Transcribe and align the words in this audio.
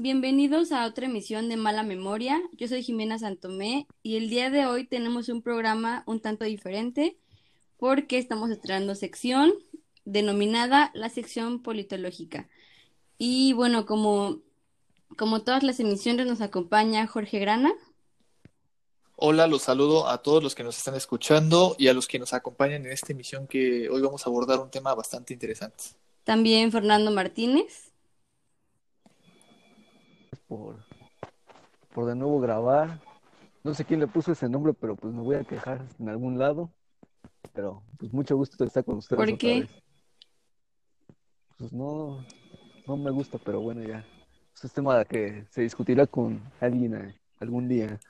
Bienvenidos 0.00 0.70
a 0.70 0.86
otra 0.86 1.06
emisión 1.06 1.48
de 1.48 1.56
Mala 1.56 1.82
Memoria. 1.82 2.40
Yo 2.52 2.68
soy 2.68 2.84
Jimena 2.84 3.18
Santomé 3.18 3.88
y 4.04 4.16
el 4.16 4.30
día 4.30 4.48
de 4.48 4.64
hoy 4.64 4.86
tenemos 4.86 5.28
un 5.28 5.42
programa 5.42 6.04
un 6.06 6.20
tanto 6.20 6.44
diferente 6.44 7.18
porque 7.78 8.16
estamos 8.16 8.48
estrenando 8.50 8.94
sección 8.94 9.52
denominada 10.04 10.92
la 10.94 11.08
sección 11.08 11.64
politológica. 11.64 12.48
Y 13.18 13.54
bueno, 13.54 13.86
como, 13.86 14.38
como 15.16 15.42
todas 15.42 15.64
las 15.64 15.80
emisiones 15.80 16.28
nos 16.28 16.42
acompaña 16.42 17.08
Jorge 17.08 17.40
Grana. 17.40 17.72
Hola, 19.16 19.48
los 19.48 19.62
saludo 19.62 20.06
a 20.06 20.22
todos 20.22 20.44
los 20.44 20.54
que 20.54 20.62
nos 20.62 20.78
están 20.78 20.94
escuchando 20.94 21.74
y 21.76 21.88
a 21.88 21.92
los 21.92 22.06
que 22.06 22.20
nos 22.20 22.32
acompañan 22.34 22.86
en 22.86 22.92
esta 22.92 23.12
emisión 23.12 23.48
que 23.48 23.88
hoy 23.88 24.00
vamos 24.00 24.24
a 24.24 24.30
abordar 24.30 24.60
un 24.60 24.70
tema 24.70 24.94
bastante 24.94 25.32
interesante. 25.32 25.86
También 26.22 26.70
Fernando 26.70 27.10
Martínez. 27.10 27.87
Por, 30.48 30.76
por 31.94 32.06
de 32.06 32.16
nuevo 32.16 32.40
grabar. 32.40 33.00
No 33.62 33.74
sé 33.74 33.84
quién 33.84 34.00
le 34.00 34.06
puso 34.06 34.32
ese 34.32 34.48
nombre, 34.48 34.72
pero 34.74 34.96
pues 34.96 35.12
me 35.14 35.22
voy 35.22 35.36
a 35.36 35.44
quejar 35.44 35.86
en 35.98 36.08
algún 36.08 36.38
lado. 36.38 36.72
Pero 37.52 37.82
pues 37.98 38.12
mucho 38.12 38.36
gusto 38.36 38.64
estar 38.64 38.84
con 38.84 38.98
ustedes. 38.98 39.18
¿Por 39.18 39.38
qué? 39.38 39.68
Pues 41.58 41.72
no, 41.72 42.24
no 42.86 42.96
me 42.96 43.10
gusta, 43.10 43.38
pero 43.38 43.60
bueno, 43.60 43.82
ya. 43.82 44.04
Es 44.54 44.64
un 44.64 44.70
tema 44.70 45.04
que 45.04 45.44
se 45.50 45.62
discutirá 45.62 46.06
con 46.06 46.42
alguien 46.60 46.94
eh, 46.94 47.20
algún 47.38 47.68
día. 47.68 48.00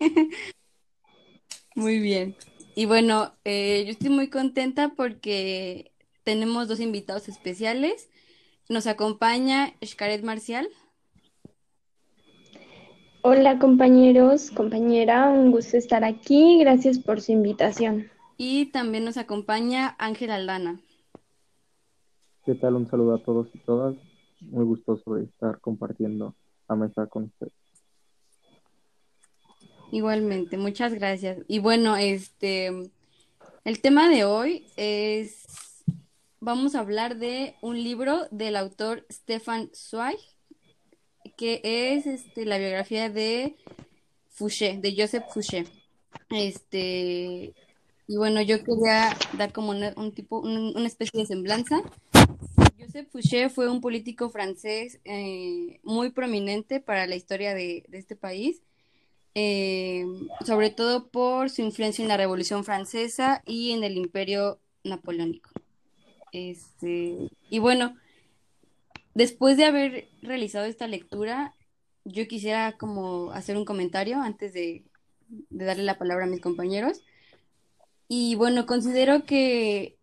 Muy 1.74 2.00
bien. 2.00 2.36
Y 2.74 2.86
bueno, 2.86 3.34
eh, 3.44 3.84
yo 3.84 3.92
estoy 3.92 4.10
muy 4.10 4.28
contenta 4.28 4.92
porque 4.96 5.92
tenemos 6.22 6.68
dos 6.68 6.80
invitados 6.80 7.28
especiales. 7.28 8.08
Nos 8.68 8.86
acompaña 8.86 9.74
Xcaret 9.84 10.22
Marcial. 10.22 10.68
Hola 13.24 13.60
compañeros, 13.60 14.50
compañera, 14.50 15.28
un 15.28 15.52
gusto 15.52 15.76
estar 15.76 16.02
aquí. 16.02 16.58
Gracias 16.58 16.98
por 16.98 17.20
su 17.20 17.30
invitación. 17.30 18.10
Y 18.36 18.66
también 18.72 19.04
nos 19.04 19.16
acompaña 19.16 19.94
Ángela 20.00 20.34
Aldana. 20.34 20.80
¿Qué 22.44 22.56
tal? 22.56 22.74
Un 22.74 22.90
saludo 22.90 23.14
a 23.14 23.22
todos 23.22 23.46
y 23.54 23.58
todas. 23.60 23.94
Muy 24.40 24.64
gustoso 24.64 25.14
de 25.14 25.26
estar 25.26 25.60
compartiendo 25.60 26.34
la 26.68 26.74
mesa 26.74 27.06
con 27.06 27.26
ustedes. 27.26 27.52
Igualmente, 29.92 30.58
muchas 30.58 30.92
gracias. 30.92 31.38
Y 31.46 31.60
bueno, 31.60 31.96
este, 31.96 32.90
el 33.64 33.80
tema 33.80 34.08
de 34.08 34.24
hoy 34.24 34.66
es, 34.76 35.84
vamos 36.40 36.74
a 36.74 36.80
hablar 36.80 37.18
de 37.18 37.54
un 37.62 37.80
libro 37.80 38.22
del 38.32 38.56
autor 38.56 39.06
Stefan 39.12 39.70
Zweig, 39.72 40.18
que 41.42 41.60
es 41.64 42.06
este, 42.06 42.44
la 42.44 42.56
biografía 42.56 43.10
de 43.10 43.56
Fouché, 44.28 44.78
de 44.80 44.94
Joseph 44.96 45.24
Fouché. 45.34 45.66
Este, 46.30 47.52
y 48.06 48.16
bueno, 48.16 48.40
yo 48.42 48.62
quería 48.62 49.16
dar 49.36 49.52
como 49.52 49.72
un 49.72 50.12
tipo, 50.12 50.38
una 50.38 50.86
especie 50.86 51.18
de 51.18 51.26
semblanza. 51.26 51.82
Joseph 52.78 53.08
Fouché 53.10 53.48
fue 53.50 53.68
un 53.68 53.80
político 53.80 54.30
francés 54.30 55.00
eh, 55.04 55.80
muy 55.82 56.10
prominente 56.10 56.78
para 56.78 57.08
la 57.08 57.16
historia 57.16 57.54
de, 57.54 57.86
de 57.88 57.98
este 57.98 58.14
país 58.14 58.62
eh, 59.34 60.04
sobre 60.46 60.70
todo 60.70 61.08
por 61.08 61.50
su 61.50 61.62
influencia 61.62 62.02
en 62.02 62.08
la 62.08 62.16
Revolución 62.16 62.62
Francesa 62.62 63.42
y 63.46 63.72
en 63.72 63.82
el 63.82 63.96
Imperio 63.96 64.60
Napoleónico. 64.84 65.50
Este, 66.30 67.30
y 67.50 67.58
bueno, 67.58 67.96
después 69.14 69.56
de 69.56 69.64
haber 69.64 70.08
realizado 70.22 70.66
esta 70.66 70.86
lectura, 70.86 71.54
yo 72.04 72.26
quisiera 72.26 72.76
como 72.78 73.32
hacer 73.32 73.56
un 73.56 73.64
comentario 73.64 74.20
antes 74.20 74.52
de, 74.52 74.84
de 75.28 75.64
darle 75.64 75.84
la 75.84 75.98
palabra 75.98 76.24
a 76.24 76.28
mis 76.28 76.40
compañeros. 76.40 77.02
Y 78.08 78.34
bueno, 78.34 78.66
considero 78.66 79.24
que 79.24 79.96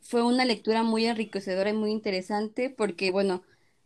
fue 0.00 0.22
una 0.22 0.44
lectura 0.44 0.82
muy 0.82 1.06
enriquecedora 1.06 1.70
y 1.70 1.74
muy 1.74 1.90
interesante 1.90 2.70
porque, 2.70 3.10
bueno, 3.10 3.42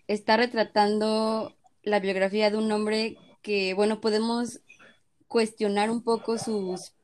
está 0.06 0.36
retratando 0.36 1.54
la 1.82 2.00
biografía 2.00 2.50
de 2.50 2.56
un 2.56 2.70
hombre 2.72 3.19
que, 3.42 3.74
bueno, 3.74 4.00
podemos 4.00 4.60
cuestionar 5.28 5.90
un 5.90 6.02
poco 6.02 6.38
sus 6.38 6.94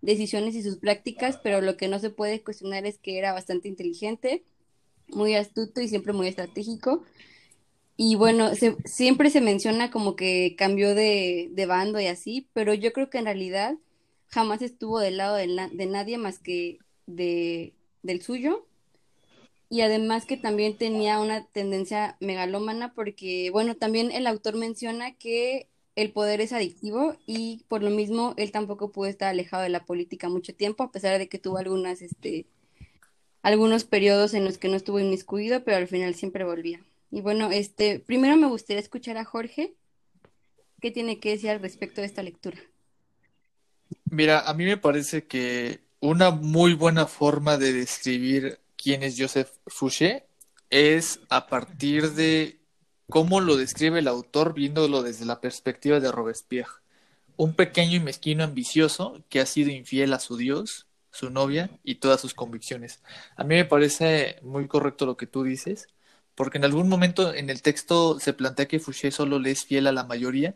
decisiones 0.00 0.54
y 0.54 0.62
sus 0.62 0.78
prácticas, 0.78 1.38
pero 1.42 1.60
lo 1.60 1.76
que 1.76 1.88
no 1.88 1.98
se 1.98 2.10
puede 2.10 2.42
cuestionar 2.42 2.86
es 2.86 2.98
que 2.98 3.18
era 3.18 3.32
bastante 3.32 3.68
inteligente, 3.68 4.44
muy 5.12 5.34
astuto 5.34 5.80
y 5.80 5.88
siempre 5.88 6.12
muy 6.12 6.28
estratégico. 6.28 7.04
Y 7.96 8.14
bueno, 8.16 8.50
siempre 8.86 9.30
se 9.30 9.40
menciona 9.40 9.90
como 9.90 10.16
que 10.16 10.54
cambió 10.56 10.94
de, 10.94 11.52
bando 11.68 12.00
y 12.00 12.06
así, 12.06 12.48
pero 12.54 12.72
yo 12.74 12.92
creo 12.92 13.10
que 13.10 13.18
en 13.18 13.26
realidad 13.26 13.76
jamás 14.28 14.62
estuvo 14.62 15.00
del 15.00 15.18
lado 15.18 15.36
de, 15.36 15.46
de 15.72 15.86
nadie 15.86 16.16
más 16.16 16.38
que 16.38 16.78
de, 17.06 17.74
del 18.02 18.22
suyo. 18.22 18.66
Y 19.68 19.82
además 19.82 20.26
que 20.26 20.36
también 20.36 20.76
tenía 20.76 21.20
una 21.20 21.46
tendencia 21.46 22.16
megalómana 22.20 22.92
porque, 22.94 23.50
bueno, 23.52 23.76
también 23.76 24.10
el 24.10 24.26
autor 24.26 24.56
menciona 24.56 25.14
que 25.14 25.68
el 25.94 26.12
poder 26.12 26.40
es 26.40 26.52
adictivo 26.52 27.16
y 27.26 27.64
por 27.68 27.82
lo 27.82 27.90
mismo 27.90 28.34
él 28.36 28.52
tampoco 28.52 28.90
pudo 28.90 29.06
estar 29.06 29.28
alejado 29.28 29.62
de 29.62 29.68
la 29.68 29.84
política 29.84 30.28
mucho 30.28 30.54
tiempo, 30.54 30.82
a 30.82 30.92
pesar 30.92 31.18
de 31.18 31.28
que 31.28 31.38
tuvo 31.38 31.58
algunas, 31.58 32.02
este, 32.02 32.46
algunos 33.42 33.84
periodos 33.84 34.34
en 34.34 34.44
los 34.44 34.58
que 34.58 34.68
no 34.68 34.76
estuvo 34.76 35.00
inmiscuido, 35.00 35.64
pero 35.64 35.76
al 35.76 35.88
final 35.88 36.14
siempre 36.14 36.44
volvía. 36.44 36.80
Y 37.10 37.20
bueno, 37.20 37.50
este, 37.50 37.98
primero 37.98 38.36
me 38.36 38.46
gustaría 38.46 38.80
escuchar 38.80 39.16
a 39.16 39.24
Jorge, 39.24 39.74
¿qué 40.80 40.90
tiene 40.90 41.18
que 41.18 41.30
decir 41.30 41.50
al 41.50 41.60
respecto 41.60 42.00
de 42.00 42.06
esta 42.06 42.22
lectura? 42.22 42.58
Mira, 44.04 44.40
a 44.40 44.54
mí 44.54 44.64
me 44.64 44.76
parece 44.76 45.26
que 45.26 45.80
una 46.00 46.30
muy 46.30 46.74
buena 46.74 47.06
forma 47.06 47.56
de 47.56 47.72
describir 47.72 48.60
quién 48.76 49.02
es 49.02 49.16
Joseph 49.18 49.50
Fouché 49.66 50.24
es 50.70 51.20
a 51.28 51.46
partir 51.48 52.12
de 52.12 52.60
cómo 53.08 53.40
lo 53.40 53.56
describe 53.56 53.98
el 53.98 54.08
autor 54.08 54.54
viéndolo 54.54 55.02
desde 55.02 55.26
la 55.26 55.40
perspectiva 55.40 56.00
de 56.00 56.12
Robespierre. 56.12 56.70
Un 57.36 57.54
pequeño 57.54 57.96
y 57.96 58.00
mezquino 58.00 58.44
ambicioso 58.44 59.22
que 59.28 59.40
ha 59.40 59.46
sido 59.46 59.70
infiel 59.70 60.12
a 60.12 60.20
su 60.20 60.36
Dios, 60.36 60.86
su 61.10 61.30
novia 61.30 61.70
y 61.84 61.96
todas 61.96 62.20
sus 62.20 62.34
convicciones. 62.34 63.02
A 63.36 63.44
mí 63.44 63.56
me 63.56 63.64
parece 63.64 64.38
muy 64.42 64.68
correcto 64.68 65.06
lo 65.06 65.16
que 65.16 65.26
tú 65.26 65.42
dices, 65.42 65.88
porque 66.34 66.58
en 66.58 66.64
algún 66.64 66.88
momento 66.88 67.34
en 67.34 67.50
el 67.50 67.62
texto 67.62 68.18
se 68.20 68.32
plantea 68.32 68.68
que 68.68 68.80
Fouché 68.80 69.10
solo 69.10 69.38
le 69.38 69.50
es 69.52 69.64
fiel 69.64 69.86
a 69.86 69.92
la 69.92 70.04
mayoría, 70.04 70.54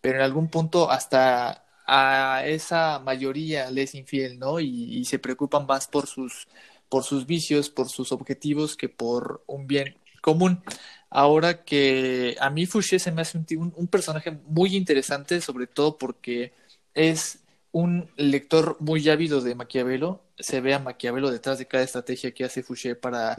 pero 0.00 0.16
en 0.18 0.24
algún 0.24 0.48
punto 0.48 0.90
hasta 0.90 1.66
a 1.86 2.44
esa 2.46 3.00
mayoría 3.00 3.70
le 3.70 3.82
es 3.82 3.94
infiel, 3.94 4.38
¿no? 4.38 4.60
Y, 4.60 4.98
y 4.98 5.04
se 5.04 5.18
preocupan 5.18 5.66
más 5.66 5.88
por 5.88 6.06
sus, 6.06 6.48
por 6.88 7.04
sus 7.04 7.26
vicios, 7.26 7.70
por 7.70 7.88
sus 7.88 8.12
objetivos, 8.12 8.76
que 8.76 8.88
por 8.88 9.42
un 9.46 9.66
bien 9.66 9.96
común. 10.20 10.62
Ahora 11.10 11.64
que 11.64 12.36
a 12.40 12.50
mí 12.50 12.66
Fouché 12.66 12.98
se 12.98 13.12
me 13.12 13.22
hace 13.22 13.38
un, 13.38 13.72
un, 13.76 13.88
personaje 13.88 14.30
muy 14.46 14.76
interesante, 14.76 15.40
sobre 15.40 15.66
todo 15.66 15.98
porque 15.98 16.52
es 16.94 17.40
un 17.72 18.10
lector 18.16 18.76
muy 18.80 19.08
ávido 19.08 19.40
de 19.40 19.54
Maquiavelo. 19.54 20.22
Se 20.38 20.60
ve 20.60 20.74
a 20.74 20.78
Maquiavelo 20.78 21.30
detrás 21.30 21.58
de 21.58 21.66
cada 21.66 21.84
estrategia 21.84 22.32
que 22.32 22.44
hace 22.44 22.62
Fouché 22.62 22.94
para, 22.96 23.36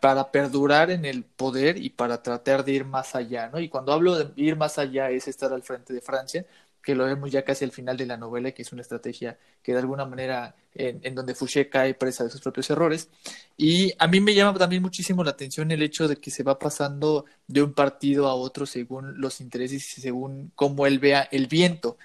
para 0.00 0.30
perdurar 0.30 0.90
en 0.90 1.04
el 1.04 1.24
poder 1.24 1.76
y 1.78 1.90
para 1.90 2.22
tratar 2.22 2.64
de 2.64 2.72
ir 2.72 2.84
más 2.84 3.14
allá, 3.14 3.48
¿no? 3.48 3.60
Y 3.60 3.68
cuando 3.68 3.92
hablo 3.92 4.16
de 4.16 4.32
ir 4.36 4.56
más 4.56 4.78
allá 4.78 5.10
es 5.10 5.28
estar 5.28 5.52
al 5.52 5.62
frente 5.62 5.92
de 5.92 6.00
Francia, 6.00 6.46
que 6.82 6.94
lo 6.94 7.06
vemos 7.06 7.30
ya 7.30 7.42
casi 7.42 7.64
al 7.64 7.72
final 7.72 7.96
de 7.96 8.06
la 8.06 8.16
novela, 8.16 8.52
que 8.52 8.62
es 8.62 8.72
una 8.72 8.82
estrategia 8.82 9.38
que 9.62 9.72
de 9.72 9.78
alguna 9.78 10.04
manera 10.04 10.54
en, 10.74 11.00
en, 11.02 11.14
donde 11.14 11.34
Fouché 11.34 11.70
cae 11.70 11.94
presa 11.94 12.24
de 12.24 12.30
sus 12.30 12.42
propios 12.42 12.68
errores. 12.68 13.08
Y 13.56 13.92
a 13.98 14.06
mí 14.06 14.20
me 14.20 14.34
llama 14.34 14.58
también 14.58 14.82
muchísimo 14.82 15.24
la 15.24 15.30
atención 15.30 15.70
el 15.70 15.82
hecho 15.82 16.06
de 16.08 16.16
que 16.16 16.30
se 16.30 16.42
va 16.42 16.58
pasando 16.58 17.24
de 17.46 17.62
un 17.62 17.72
partido 17.72 18.28
a 18.28 18.34
otro 18.34 18.66
según 18.66 19.20
los 19.20 19.40
intereses 19.40 19.96
y 19.96 20.02
según 20.02 20.52
cómo 20.54 20.86
él 20.86 20.98
vea 20.98 21.22
el 21.32 21.46
viento. 21.46 21.96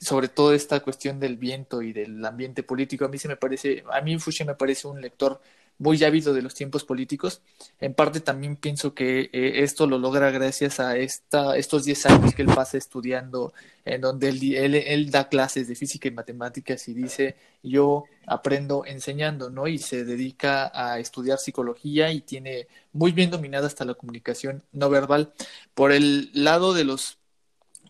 Sobre 0.00 0.28
todo 0.28 0.52
esta 0.52 0.80
cuestión 0.80 1.20
del 1.20 1.36
viento 1.36 1.82
y 1.82 1.92
del 1.92 2.24
ambiente 2.24 2.62
político, 2.62 3.04
a 3.04 3.08
mí 3.08 3.18
se 3.18 3.28
me 3.28 3.36
parece, 3.36 3.84
a 3.92 4.00
mí 4.00 4.18
Fouché 4.18 4.44
me 4.44 4.54
parece 4.54 4.88
un 4.88 5.00
lector 5.00 5.40
muy 5.78 6.02
ávido 6.04 6.32
de 6.32 6.42
los 6.42 6.54
tiempos 6.54 6.84
políticos. 6.84 7.42
En 7.80 7.94
parte 7.94 8.20
también 8.20 8.56
pienso 8.56 8.94
que 8.94 9.30
eh, 9.32 9.62
esto 9.62 9.86
lo 9.86 9.98
logra 9.98 10.30
gracias 10.30 10.80
a 10.80 10.96
esta, 10.96 11.56
estos 11.56 11.84
10 11.84 12.06
años 12.06 12.34
que 12.34 12.42
él 12.42 12.48
pasa 12.48 12.78
estudiando, 12.78 13.52
en 13.84 14.00
donde 14.00 14.28
él, 14.28 14.74
él, 14.74 15.10
da 15.10 15.28
clases 15.28 15.68
de 15.68 15.74
física 15.74 16.08
y 16.08 16.12
matemáticas 16.12 16.88
y 16.88 16.94
dice, 16.94 17.36
yo 17.62 18.04
aprendo 18.26 18.84
enseñando, 18.86 19.50
¿no? 19.50 19.68
Y 19.68 19.78
se 19.78 20.04
dedica 20.04 20.70
a 20.74 20.98
estudiar 20.98 21.38
psicología 21.38 22.10
y 22.10 22.20
tiene 22.20 22.68
muy 22.92 23.12
bien 23.12 23.30
dominada 23.30 23.66
hasta 23.66 23.84
la 23.84 23.94
comunicación 23.94 24.62
no 24.72 24.88
verbal. 24.90 25.32
Por 25.74 25.92
el 25.92 26.30
lado 26.32 26.72
de 26.74 26.84
los 26.84 27.18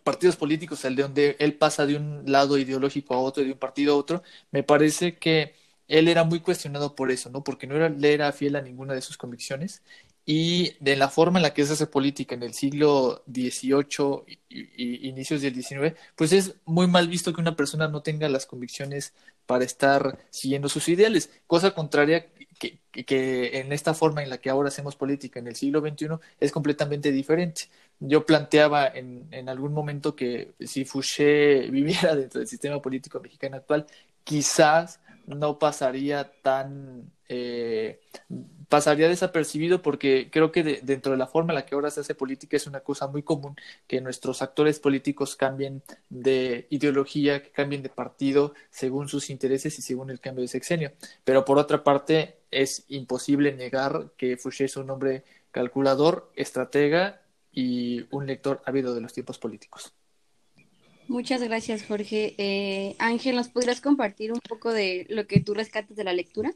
partidos 0.07 0.37
políticos, 0.37 0.85
el 0.85 0.95
de 0.95 1.03
donde 1.03 1.37
él 1.41 1.55
pasa 1.55 1.85
de 1.85 1.97
un 1.97 2.23
lado 2.31 2.59
ideológico 2.59 3.15
a 3.15 3.19
otro, 3.19 3.43
de 3.43 3.53
un 3.53 3.59
partido 3.59 3.95
a 3.95 3.97
otro, 3.97 4.23
me 4.53 4.63
parece 4.63 5.17
que 5.19 5.55
él 5.89 6.07
era 6.07 6.23
muy 6.23 6.41
cuestionado 6.41 6.95
por 6.95 7.11
eso, 7.11 7.29
¿no? 7.31 7.43
Porque 7.43 7.67
no 7.67 7.75
era, 7.75 7.89
le 7.89 8.15
era 8.15 8.33
fiel 8.33 8.55
a 8.57 8.63
ninguna 8.63 8.95
de 8.95 9.03
sus 9.03 9.17
convicciones 9.19 9.83
y 10.25 10.75
de 10.81 10.97
la 10.97 11.09
forma 11.09 11.39
en 11.41 11.43
la 11.45 11.55
que 11.55 11.65
se 11.67 11.73
hace 11.73 11.87
política 11.89 12.35
en 12.37 12.45
el 12.45 12.55
siglo 12.55 13.25
XVIII 13.27 14.39
y, 14.49 15.09
inicios 15.09 15.43
del 15.43 15.55
XIX, 15.55 15.97
pues 16.17 16.33
es 16.33 16.55
muy 16.65 16.87
mal 16.87 17.09
visto 17.09 17.33
que 17.33 17.41
una 17.41 17.57
persona 17.57 17.89
no 17.89 18.03
tenga 18.03 18.29
las 18.29 18.47
convicciones 18.47 19.13
para 19.47 19.65
estar 19.65 20.19
siguiendo 20.31 20.69
sus 20.69 20.89
ideales, 20.89 21.31
cosa 21.47 21.75
contraria 21.75 22.27
que, 22.59 22.79
que, 22.91 23.61
en 23.61 23.73
esta 23.73 23.95
forma 23.95 24.23
en 24.23 24.31
la 24.31 24.39
que 24.39 24.51
ahora 24.51 24.69
hacemos 24.69 24.97
política 24.97 25.39
en 25.39 25.47
el 25.47 25.57
siglo 25.57 25.81
XXI 25.81 26.09
es 26.41 26.53
completamente 26.53 27.13
diferente. 27.13 27.63
Yo 28.01 28.27
planteaba 28.27 28.87
en, 28.87 29.27
en 29.31 29.49
algún 29.49 29.73
momento 29.73 30.17
que 30.17 30.53
si 30.61 30.85
Fouché 30.85 31.71
viviera 31.71 32.15
dentro 32.15 32.41
del 32.41 32.49
sistema 32.49 32.81
político 32.81 33.21
mexicano 33.21 33.57
actual, 33.57 33.87
quizás 34.25 35.01
no 35.27 35.59
pasaría 35.59 36.33
tan 36.43 37.11
eh, 37.29 38.01
pasaría 38.69 39.09
desapercibido 39.09 39.83
porque 39.83 40.29
creo 40.31 40.53
que 40.53 40.63
dentro 40.83 41.13
de 41.13 41.19
la 41.19 41.27
forma 41.27 41.53
en 41.53 41.57
la 41.57 41.67
que 41.67 41.75
ahora 41.75 41.91
se 41.91 42.01
hace 42.01 42.15
política 42.15 42.57
es 42.57 42.67
una 42.67 42.81
cosa 42.81 43.07
muy 43.07 43.23
común 43.23 43.57
que 43.87 44.01
nuestros 44.01 44.43
actores 44.43 44.81
políticos 44.81 45.37
cambien 45.37 45.83
de 46.09 46.67
ideología, 46.71 47.43
que 47.43 47.51
cambien 47.51 47.83
de 47.83 47.89
partido 47.89 48.55
según 48.71 49.09
sus 49.09 49.31
intereses 49.31 49.79
y 49.79 49.83
según 49.83 50.11
el 50.11 50.21
cambio 50.21 50.43
de 50.43 50.49
sexenio. 50.49 50.93
Pero 51.25 51.45
por 51.45 51.59
otra 51.59 51.85
parte, 51.85 52.39
es 52.51 52.85
imposible 52.89 53.53
negar 53.53 54.11
que 54.17 54.37
Fouché 54.37 54.65
es 54.65 54.77
un 54.77 54.91
hombre 54.91 55.25
calculador, 55.51 56.31
estratega 56.37 57.23
y 57.53 58.07
un 58.11 58.27
lector 58.27 58.63
ávido 58.67 58.95
de 58.95 59.01
los 59.01 59.13
tiempos 59.13 59.39
políticos. 59.39 59.93
Muchas 61.09 61.41
gracias, 61.43 61.85
Jorge. 61.85 62.35
Eh, 62.37 62.97
Ángel, 62.99 63.37
¿nos 63.37 63.49
podrías 63.49 63.81
compartir 63.81 64.33
un 64.33 64.41
poco 64.41 64.73
de 64.73 65.07
lo 65.09 65.27
que 65.27 65.41
tú 65.41 65.55
rescatas 65.55 65.97
de 65.97 66.05
la 66.05 66.13
lectura? 66.13 66.53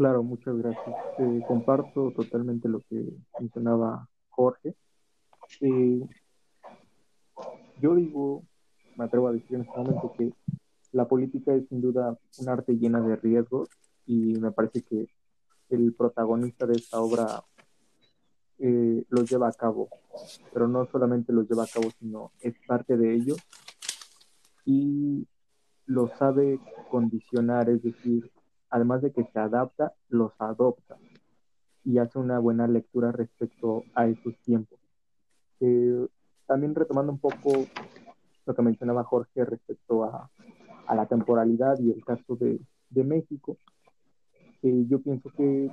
Claro, 0.00 0.22
muchas 0.22 0.56
gracias. 0.56 0.96
Eh, 1.18 1.42
comparto 1.46 2.10
totalmente 2.12 2.70
lo 2.70 2.80
que 2.88 3.04
mencionaba 3.38 4.08
Jorge. 4.30 4.74
Eh, 5.60 6.00
yo 7.82 7.94
digo, 7.94 8.42
me 8.96 9.04
atrevo 9.04 9.28
a 9.28 9.32
decir 9.32 9.56
en 9.56 9.60
este 9.60 9.76
momento 9.76 10.14
que 10.16 10.32
la 10.92 11.06
política 11.06 11.52
es 11.52 11.68
sin 11.68 11.82
duda 11.82 12.16
un 12.38 12.48
arte 12.48 12.78
llena 12.78 13.02
de 13.02 13.16
riesgos 13.16 13.68
y 14.06 14.38
me 14.40 14.52
parece 14.52 14.80
que 14.80 15.06
el 15.68 15.92
protagonista 15.92 16.64
de 16.64 16.76
esta 16.76 16.98
obra 16.98 17.44
eh, 18.58 19.04
los 19.06 19.30
lleva 19.30 19.48
a 19.48 19.52
cabo, 19.52 19.90
pero 20.50 20.66
no 20.66 20.86
solamente 20.86 21.30
los 21.30 21.46
lleva 21.46 21.64
a 21.64 21.70
cabo, 21.70 21.90
sino 21.98 22.32
es 22.40 22.54
parte 22.66 22.96
de 22.96 23.16
ellos 23.16 23.36
y 24.64 25.26
lo 25.84 26.08
sabe 26.16 26.58
condicionar, 26.90 27.68
es 27.68 27.82
decir, 27.82 28.32
además 28.70 29.02
de 29.02 29.12
que 29.12 29.24
se 29.24 29.38
adapta, 29.38 29.92
los 30.08 30.32
adopta 30.38 30.96
y 31.84 31.98
hace 31.98 32.18
una 32.18 32.38
buena 32.38 32.66
lectura 32.66 33.12
respecto 33.12 33.84
a 33.94 34.06
esos 34.06 34.36
tiempos. 34.44 34.78
Eh, 35.60 36.06
también 36.46 36.74
retomando 36.74 37.12
un 37.12 37.18
poco 37.18 37.66
lo 38.46 38.54
que 38.54 38.62
mencionaba 38.62 39.04
Jorge 39.04 39.44
respecto 39.44 40.04
a, 40.04 40.30
a 40.86 40.94
la 40.94 41.06
temporalidad 41.06 41.78
y 41.78 41.90
el 41.90 42.04
caso 42.04 42.36
de, 42.36 42.60
de 42.90 43.04
México, 43.04 43.56
eh, 44.62 44.84
yo 44.88 45.00
pienso 45.00 45.30
que 45.36 45.70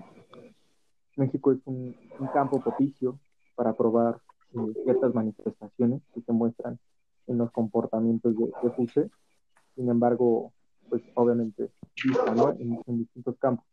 México 1.16 1.52
es 1.52 1.60
un, 1.66 1.96
un 2.20 2.28
campo 2.28 2.62
propicio 2.62 3.20
para 3.56 3.74
probar 3.74 4.22
eh, 4.54 4.74
ciertas 4.84 5.14
manifestaciones 5.14 6.02
que 6.14 6.22
se 6.22 6.32
muestran 6.32 6.80
en 7.26 7.38
los 7.38 7.52
comportamientos 7.52 8.36
de, 8.38 8.46
de 8.46 9.12
Sin 9.76 9.90
embargo, 9.90 10.54
pues 10.90 11.02
obviamente 11.16 11.70
en, 12.60 12.98
distintos 12.98 13.38
campos. 13.38 13.66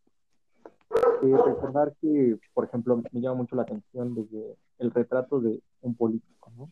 Eh, 1.22 1.36
recordar 1.44 1.94
que, 2.00 2.38
por 2.52 2.64
ejemplo, 2.64 3.02
me 3.12 3.20
llama 3.20 3.36
mucho 3.36 3.56
la 3.56 3.62
atención 3.62 4.14
desde 4.14 4.56
el 4.78 4.90
retrato 4.90 5.40
de 5.40 5.60
un 5.82 5.94
político, 5.94 6.52
¿no? 6.56 6.70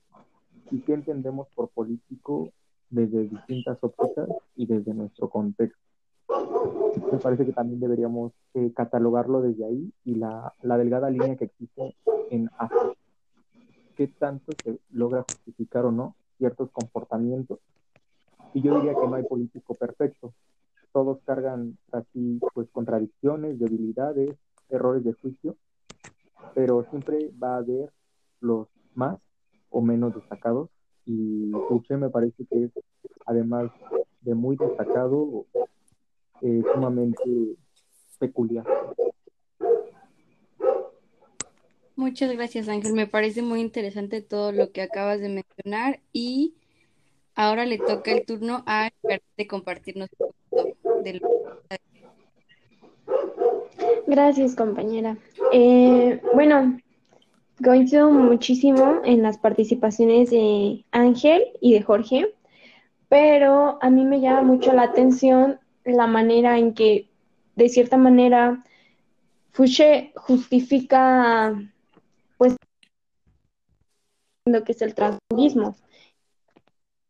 Y 0.70 0.80
qué 0.80 0.94
entendemos 0.94 1.48
por 1.54 1.68
político 1.70 2.50
desde 2.90 3.28
distintas 3.28 3.78
ópticas 3.80 4.28
y 4.54 4.66
desde 4.66 4.94
nuestro 4.94 5.28
contexto. 5.28 5.78
Me 7.10 7.18
parece 7.18 7.44
que 7.44 7.52
también 7.52 7.80
deberíamos 7.80 8.32
eh, 8.54 8.72
catalogarlo 8.74 9.42
desde 9.42 9.64
ahí 9.64 9.92
y 10.04 10.14
la, 10.14 10.54
la 10.62 10.78
delgada 10.78 11.10
línea 11.10 11.36
que 11.36 11.46
existe 11.46 11.96
en 12.30 12.50
hacer 12.58 12.96
qué 13.96 14.06
tanto 14.08 14.52
se 14.62 14.78
logra 14.90 15.22
justificar 15.22 15.84
o 15.84 15.92
no 15.92 16.16
ciertos 16.38 16.70
comportamientos 16.70 17.58
y 18.54 18.62
yo 18.62 18.76
diría 18.76 18.94
que 18.94 19.06
no 19.06 19.14
hay 19.14 19.24
político 19.24 19.74
perfecto. 19.74 20.34
Todos 20.92 21.18
cargan 21.24 21.78
así 21.90 22.40
pues 22.54 22.68
contradicciones, 22.70 23.58
debilidades, 23.58 24.36
errores 24.68 25.04
de 25.04 25.14
juicio, 25.14 25.56
pero 26.54 26.84
siempre 26.90 27.30
va 27.42 27.54
a 27.54 27.58
haber 27.58 27.92
los 28.40 28.68
más 28.94 29.18
o 29.70 29.80
menos 29.80 30.14
destacados 30.14 30.68
y 31.06 31.50
Fouché 31.68 31.96
me 31.96 32.10
parece 32.10 32.44
que 32.46 32.64
es 32.64 32.70
además 33.26 33.70
de 34.20 34.34
muy 34.34 34.56
destacado, 34.56 35.46
eh, 36.42 36.62
sumamente 36.72 37.56
peculiar. 38.18 38.64
Muchas 41.96 42.32
gracias 42.32 42.68
Ángel, 42.68 42.94
me 42.94 43.06
parece 43.06 43.42
muy 43.42 43.60
interesante 43.60 44.22
todo 44.22 44.50
lo 44.52 44.72
que 44.72 44.82
acabas 44.82 45.20
de 45.20 45.28
mencionar 45.28 46.00
y 46.12 46.54
Ahora 47.34 47.64
le 47.64 47.78
toca 47.78 48.12
el 48.12 48.26
turno 48.26 48.62
a 48.66 48.90
de 49.36 49.46
compartirnos 49.46 50.08
de 51.02 51.20
Gracias, 54.06 54.54
compañera. 54.54 55.16
Eh, 55.52 56.20
bueno, 56.34 56.78
coincido 57.64 58.10
muchísimo 58.10 59.00
en 59.04 59.22
las 59.22 59.38
participaciones 59.38 60.30
de 60.30 60.84
Ángel 60.90 61.44
y 61.60 61.72
de 61.72 61.82
Jorge, 61.82 62.34
pero 63.08 63.78
a 63.80 63.90
mí 63.90 64.04
me 64.04 64.20
llama 64.20 64.42
mucho 64.42 64.72
la 64.72 64.82
atención 64.82 65.58
la 65.84 66.06
manera 66.06 66.58
en 66.58 66.74
que, 66.74 67.08
de 67.56 67.68
cierta 67.68 67.96
manera, 67.96 68.62
Fouché 69.52 70.12
justifica, 70.16 71.54
pues, 72.36 72.56
lo 74.46 74.64
que 74.64 74.72
es 74.72 74.82
el 74.82 74.94
transfugismo 74.94 75.76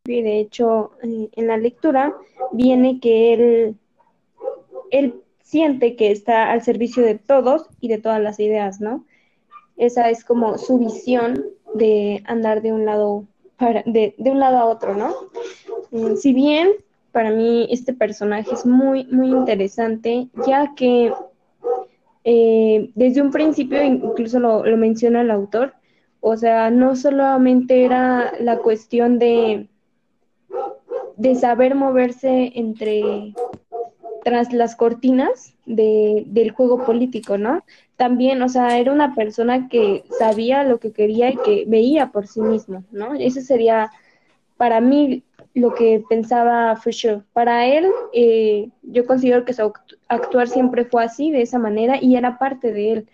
y 0.05 0.21
de 0.21 0.39
hecho 0.39 0.91
en 1.01 1.47
la 1.47 1.55
lectura 1.55 2.13
viene 2.51 2.99
que 2.99 3.33
él, 3.33 3.77
él 4.91 5.15
siente 5.41 5.95
que 5.95 6.11
está 6.11 6.51
al 6.51 6.61
servicio 6.61 7.03
de 7.03 7.15
todos 7.15 7.69
y 7.79 7.87
de 7.87 7.99
todas 7.99 8.21
las 8.21 8.37
ideas, 8.41 8.81
¿no? 8.81 9.05
Esa 9.77 10.09
es 10.09 10.25
como 10.25 10.57
su 10.57 10.77
visión 10.77 11.45
de 11.73 12.21
andar 12.25 12.61
de 12.61 12.73
un 12.73 12.85
lado 12.85 13.23
para, 13.55 13.81
de, 13.85 14.13
un 14.17 14.39
lado 14.39 14.57
a 14.57 14.65
otro, 14.65 14.93
¿no? 14.93 15.13
Eh, 15.93 16.17
si 16.17 16.33
bien 16.33 16.71
para 17.13 17.31
mí 17.31 17.67
este 17.71 17.93
personaje 17.93 18.53
es 18.53 18.65
muy, 18.65 19.05
muy 19.05 19.29
interesante, 19.29 20.27
ya 20.45 20.73
que 20.75 21.13
eh, 22.25 22.91
desde 22.93 23.21
un 23.21 23.31
principio, 23.31 23.81
incluso 23.81 24.39
lo 24.39 24.77
menciona 24.77 25.21
el 25.21 25.31
autor, 25.31 25.75
o 26.19 26.35
sea, 26.35 26.69
no 26.71 26.97
solamente 26.97 27.85
era 27.85 28.33
la 28.39 28.57
cuestión 28.57 29.17
de, 29.17 29.69
de 31.17 31.35
saber 31.35 31.75
moverse 31.75 32.51
entre 32.55 33.33
tras 34.23 34.53
las 34.53 34.75
cortinas 34.75 35.53
de, 35.65 36.23
del 36.27 36.51
juego 36.51 36.85
político, 36.85 37.37
¿no? 37.37 37.63
También, 37.97 38.41
o 38.41 38.49
sea, 38.49 38.79
era 38.79 38.91
una 38.91 39.15
persona 39.15 39.67
que 39.67 40.03
sabía 40.17 40.63
lo 40.63 40.79
que 40.79 40.93
quería 40.93 41.29
y 41.29 41.37
que 41.37 41.65
veía 41.67 42.11
por 42.11 42.27
sí 42.27 42.41
mismo, 42.41 42.83
¿no? 42.91 43.13
Ese 43.15 43.41
sería 43.41 43.91
para 44.57 44.79
mí 44.79 45.23
lo 45.53 45.75
que 45.75 46.03
pensaba 46.09 46.75
Fisher. 46.77 47.21
Para 47.33 47.67
él, 47.67 47.85
eh, 48.13 48.69
yo 48.81 49.05
considero 49.05 49.45
que 49.45 49.53
su 49.53 49.73
actuar 50.07 50.47
siempre 50.47 50.85
fue 50.85 51.03
así, 51.03 51.31
de 51.31 51.41
esa 51.41 51.59
manera, 51.59 51.97
y 52.01 52.15
era 52.15 52.39
parte 52.39 52.71
de 52.71 52.93
él. 52.93 53.09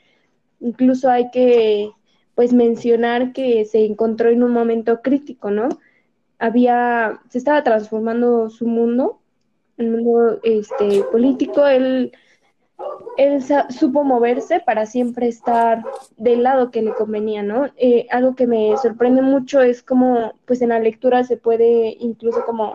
Incluso 0.60 1.10
hay 1.10 1.32
que, 1.32 1.92
pues, 2.36 2.54
mencionar 2.54 3.34
que 3.34 3.66
se 3.66 3.86
encontró 3.86 4.30
en 4.30 4.44
un 4.44 4.54
momento 4.54 5.02
crítico, 5.02 5.52
¿no? 5.52 5.70
Había, 6.40 7.20
se 7.30 7.38
estaba 7.38 7.64
transformando 7.64 8.50
su 8.50 8.66
mundo, 8.66 9.20
el 9.78 9.92
mundo 9.92 10.40
este, 10.44 11.04
político, 11.12 11.68
él, 11.68 12.12
él 13.18 13.44
supo 13.70 14.04
moverse 14.04 14.62
para 14.62 14.86
siempre 14.86 15.28
estar 15.28 15.84
del 16.18 16.44
lado 16.44 16.72
que 16.72 16.82
le 16.82 16.94
convenía, 16.94 17.44
¿no? 17.44 17.68
Eh, 17.78 18.08
algo 18.10 18.36
que 18.36 18.48
me 18.48 18.76
sorprende 18.78 19.22
mucho 19.22 19.62
es 19.62 19.84
como, 19.84 20.34
pues 20.46 20.62
en 20.62 20.70
la 20.70 20.80
lectura 20.80 21.24
se 21.24 21.38
puede 21.38 21.96
incluso 22.00 22.44
como, 22.46 22.74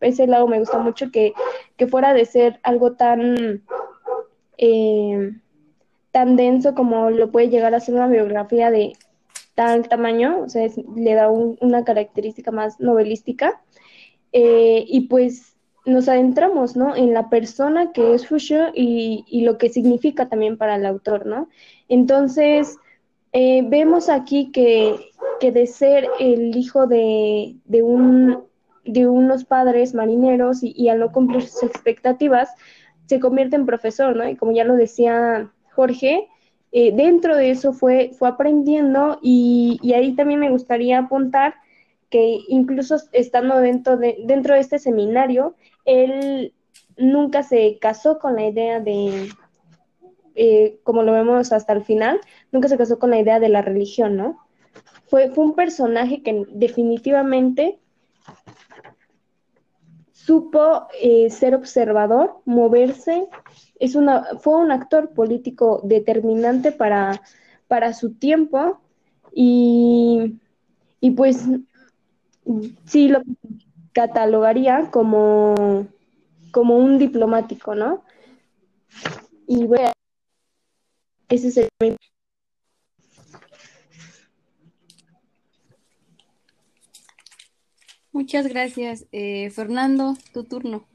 ese 0.00 0.26
lado 0.26 0.46
me 0.48 0.58
gusta 0.58 0.78
mucho, 0.78 1.10
que, 1.10 1.32
que 1.76 1.86
fuera 1.86 2.12
de 2.12 2.26
ser 2.26 2.60
algo 2.62 2.92
tan... 2.92 3.62
Eh, 4.58 5.32
tan 6.14 6.36
denso 6.36 6.76
como 6.76 7.10
lo 7.10 7.32
puede 7.32 7.48
llegar 7.48 7.74
a 7.74 7.80
ser 7.80 7.96
una 7.96 8.06
biografía 8.06 8.70
de 8.70 8.92
tal 9.54 9.88
tamaño, 9.88 10.40
o 10.44 10.48
sea, 10.48 10.68
le 10.96 11.14
da 11.14 11.30
una 11.30 11.84
característica 11.84 12.50
más 12.50 12.80
novelística. 12.80 13.60
Eh, 14.32 14.84
y 14.88 15.02
pues 15.02 15.54
nos 15.84 16.08
adentramos, 16.08 16.76
¿no? 16.76 16.96
En 16.96 17.12
la 17.12 17.28
persona 17.28 17.92
que 17.92 18.14
es 18.14 18.26
y, 18.74 19.24
y 19.28 19.42
lo 19.42 19.58
que 19.58 19.68
significa 19.68 20.28
también 20.28 20.56
para 20.56 20.76
el 20.76 20.86
autor, 20.86 21.26
¿no? 21.26 21.48
Entonces, 21.88 22.76
eh, 23.32 23.62
vemos 23.68 24.08
aquí 24.08 24.50
que, 24.50 24.96
que, 25.40 25.52
de 25.52 25.66
ser 25.66 26.08
el 26.18 26.56
hijo 26.56 26.86
de, 26.86 27.56
de, 27.64 27.82
un, 27.82 28.44
de 28.84 29.06
unos 29.06 29.44
padres 29.44 29.94
marineros 29.94 30.62
y, 30.62 30.72
y, 30.76 30.88
al 30.88 31.00
no 31.00 31.12
cumplir 31.12 31.42
sus 31.42 31.64
expectativas, 31.64 32.48
se 33.06 33.20
convierte 33.20 33.56
en 33.56 33.66
profesor, 33.66 34.16
¿no? 34.16 34.28
Y 34.28 34.36
como 34.36 34.52
ya 34.52 34.64
lo 34.64 34.76
decía 34.76 35.50
Jorge, 35.72 36.28
eh, 36.76 36.90
dentro 36.92 37.36
de 37.36 37.52
eso 37.52 37.72
fue, 37.72 38.10
fue 38.18 38.28
aprendiendo 38.28 39.20
y, 39.22 39.78
y, 39.80 39.92
ahí 39.92 40.16
también 40.16 40.40
me 40.40 40.50
gustaría 40.50 40.98
apuntar 40.98 41.54
que 42.10 42.40
incluso 42.48 42.96
estando 43.12 43.60
dentro 43.60 43.96
de, 43.96 44.16
dentro 44.26 44.54
de 44.54 44.60
este 44.60 44.80
seminario, 44.80 45.54
él 45.84 46.52
nunca 46.96 47.44
se 47.44 47.78
casó 47.80 48.18
con 48.18 48.34
la 48.34 48.48
idea 48.48 48.80
de, 48.80 49.28
eh, 50.34 50.80
como 50.82 51.04
lo 51.04 51.12
vemos 51.12 51.52
hasta 51.52 51.72
el 51.74 51.84
final, 51.84 52.20
nunca 52.50 52.66
se 52.66 52.76
casó 52.76 52.98
con 52.98 53.10
la 53.10 53.20
idea 53.20 53.38
de 53.38 53.50
la 53.50 53.62
religión, 53.62 54.16
¿no? 54.16 54.44
Fue, 55.06 55.30
fue 55.30 55.44
un 55.44 55.54
personaje 55.54 56.24
que 56.24 56.44
definitivamente 56.50 57.78
supo 60.24 60.86
eh, 61.02 61.28
ser 61.28 61.54
observador, 61.54 62.40
moverse, 62.46 63.28
es 63.78 63.94
una, 63.94 64.24
fue 64.40 64.56
un 64.56 64.72
actor 64.72 65.10
político 65.10 65.80
determinante 65.84 66.72
para, 66.72 67.20
para 67.68 67.92
su 67.92 68.14
tiempo 68.14 68.80
y, 69.34 70.40
y 71.00 71.10
pues 71.10 71.44
sí 72.86 73.08
lo 73.08 73.20
catalogaría 73.92 74.90
como, 74.90 75.86
como 76.52 76.78
un 76.78 76.98
diplomático, 76.98 77.74
¿no? 77.74 78.02
Y 79.46 79.66
bueno, 79.66 79.92
ese 81.28 81.48
es 81.48 81.56
el... 81.58 81.68
Muchas 88.14 88.46
gracias. 88.46 89.06
Eh, 89.10 89.50
Fernando, 89.50 90.16
tu 90.32 90.44
turno. 90.44 90.86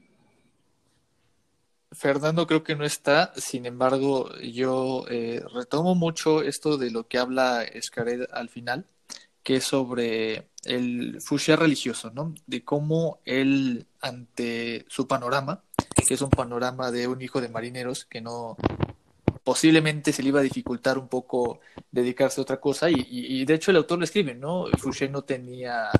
Fernando 1.92 2.46
creo 2.46 2.64
que 2.64 2.74
no 2.74 2.86
está, 2.86 3.34
sin 3.36 3.66
embargo, 3.66 4.34
yo 4.38 5.04
eh, 5.10 5.42
retomo 5.52 5.94
mucho 5.94 6.42
esto 6.42 6.78
de 6.78 6.90
lo 6.90 7.08
que 7.08 7.18
habla 7.18 7.62
Escared 7.62 8.22
al 8.32 8.48
final, 8.48 8.86
que 9.42 9.56
es 9.56 9.64
sobre 9.64 10.48
el 10.64 11.20
Fouché 11.20 11.56
religioso, 11.56 12.10
¿no? 12.10 12.34
De 12.46 12.64
cómo 12.64 13.18
él, 13.26 13.86
ante 14.00 14.86
su 14.88 15.06
panorama, 15.06 15.62
que 16.08 16.14
es 16.14 16.22
un 16.22 16.30
panorama 16.30 16.90
de 16.90 17.06
un 17.06 17.20
hijo 17.20 17.42
de 17.42 17.50
marineros 17.50 18.06
que 18.06 18.22
no 18.22 18.56
posiblemente 19.44 20.12
se 20.14 20.22
le 20.22 20.28
iba 20.28 20.40
a 20.40 20.44
dificultar 20.44 20.96
un 20.96 21.08
poco 21.08 21.60
dedicarse 21.90 22.40
a 22.40 22.42
otra 22.42 22.60
cosa, 22.60 22.88
y, 22.88 22.94
y, 22.94 23.42
y 23.42 23.44
de 23.44 23.54
hecho 23.54 23.72
el 23.72 23.76
autor 23.76 23.98
lo 23.98 24.04
escribe, 24.04 24.34
¿no? 24.34 24.66
Fouché 24.78 25.08
no 25.10 25.22
tenía 25.22 25.90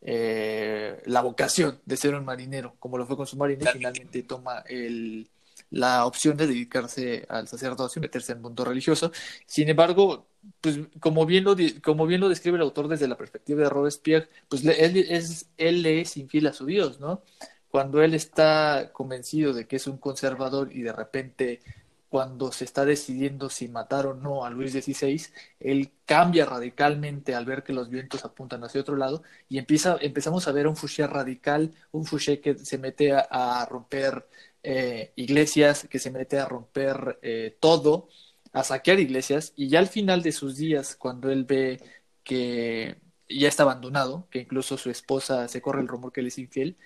eh, 0.00 1.02
la 1.06 1.22
vocación 1.22 1.80
de 1.84 1.96
ser 1.96 2.14
un 2.14 2.24
marinero, 2.24 2.74
como 2.78 2.98
lo 2.98 3.06
fue 3.06 3.16
con 3.16 3.26
su 3.26 3.36
marina, 3.36 3.70
y 3.70 3.72
finalmente 3.72 4.22
toma 4.22 4.64
el, 4.68 5.28
la 5.70 6.06
opción 6.06 6.36
de 6.36 6.46
dedicarse 6.46 7.24
al 7.28 7.48
sacerdocio 7.48 8.00
y 8.00 8.02
meterse 8.02 8.32
en 8.32 8.38
el 8.38 8.42
mundo 8.42 8.64
religioso. 8.64 9.12
Sin 9.46 9.68
embargo, 9.68 10.26
pues 10.60 10.80
como 10.98 11.26
bien 11.26 11.44
lo, 11.44 11.56
como 11.82 12.06
bien 12.06 12.20
lo 12.20 12.28
describe 12.28 12.56
el 12.56 12.62
autor 12.62 12.88
desde 12.88 13.08
la 13.08 13.16
perspectiva 13.16 13.62
de 13.62 13.70
Robespierre, 13.70 14.28
pues 14.48 14.64
él, 14.64 14.96
es, 14.96 15.46
él 15.56 15.82
le 15.82 16.00
es 16.00 16.16
infiel 16.16 16.46
a 16.48 16.52
su 16.52 16.66
Dios, 16.66 17.00
¿no? 17.00 17.22
Cuando 17.70 18.02
él 18.02 18.14
está 18.14 18.90
convencido 18.92 19.52
de 19.52 19.68
que 19.68 19.76
es 19.76 19.86
un 19.86 19.98
conservador 19.98 20.72
y 20.72 20.82
de 20.82 20.92
repente 20.92 21.60
cuando 22.10 22.52
se 22.52 22.64
está 22.64 22.84
decidiendo 22.84 23.48
si 23.48 23.68
matar 23.68 24.06
o 24.06 24.14
no 24.14 24.44
a 24.44 24.50
Luis 24.50 24.72
XVI, 24.72 25.22
él 25.60 25.92
cambia 26.04 26.44
radicalmente 26.44 27.36
al 27.36 27.44
ver 27.46 27.62
que 27.62 27.72
los 27.72 27.88
vientos 27.88 28.24
apuntan 28.24 28.64
hacia 28.64 28.80
otro 28.80 28.96
lado 28.96 29.22
y 29.48 29.58
empieza, 29.58 29.96
empezamos 30.00 30.48
a 30.48 30.52
ver 30.52 30.66
un 30.66 30.76
Fouché 30.76 31.06
radical, 31.06 31.72
un 31.92 32.04
Fouché 32.04 32.40
que 32.40 32.58
se 32.58 32.78
mete 32.78 33.12
a, 33.12 33.64
romper 33.70 34.26
eh, 34.62 35.12
iglesias, 35.16 35.86
que 35.88 36.00
se 36.00 36.10
mete 36.10 36.38
a 36.40 36.46
romper 36.46 37.20
eh, 37.22 37.56
todo, 37.60 38.08
a 38.52 38.64
saquear 38.64 38.98
iglesias 38.98 39.52
y 39.56 39.68
ya 39.68 39.78
al 39.78 39.88
final 39.88 40.22
de 40.22 40.32
sus 40.32 40.56
días, 40.56 40.96
cuando 40.96 41.30
él 41.30 41.44
ve 41.44 41.80
que 42.24 42.96
ya 43.28 43.48
está 43.48 43.62
abandonado, 43.62 44.26
que 44.30 44.40
incluso 44.40 44.76
su 44.76 44.90
esposa 44.90 45.46
se 45.48 45.62
corre 45.62 45.80
el 45.80 45.88
rumor 45.88 46.12
que 46.12 46.20
él 46.22 46.26
es 46.26 46.38
infiel, 46.38 46.76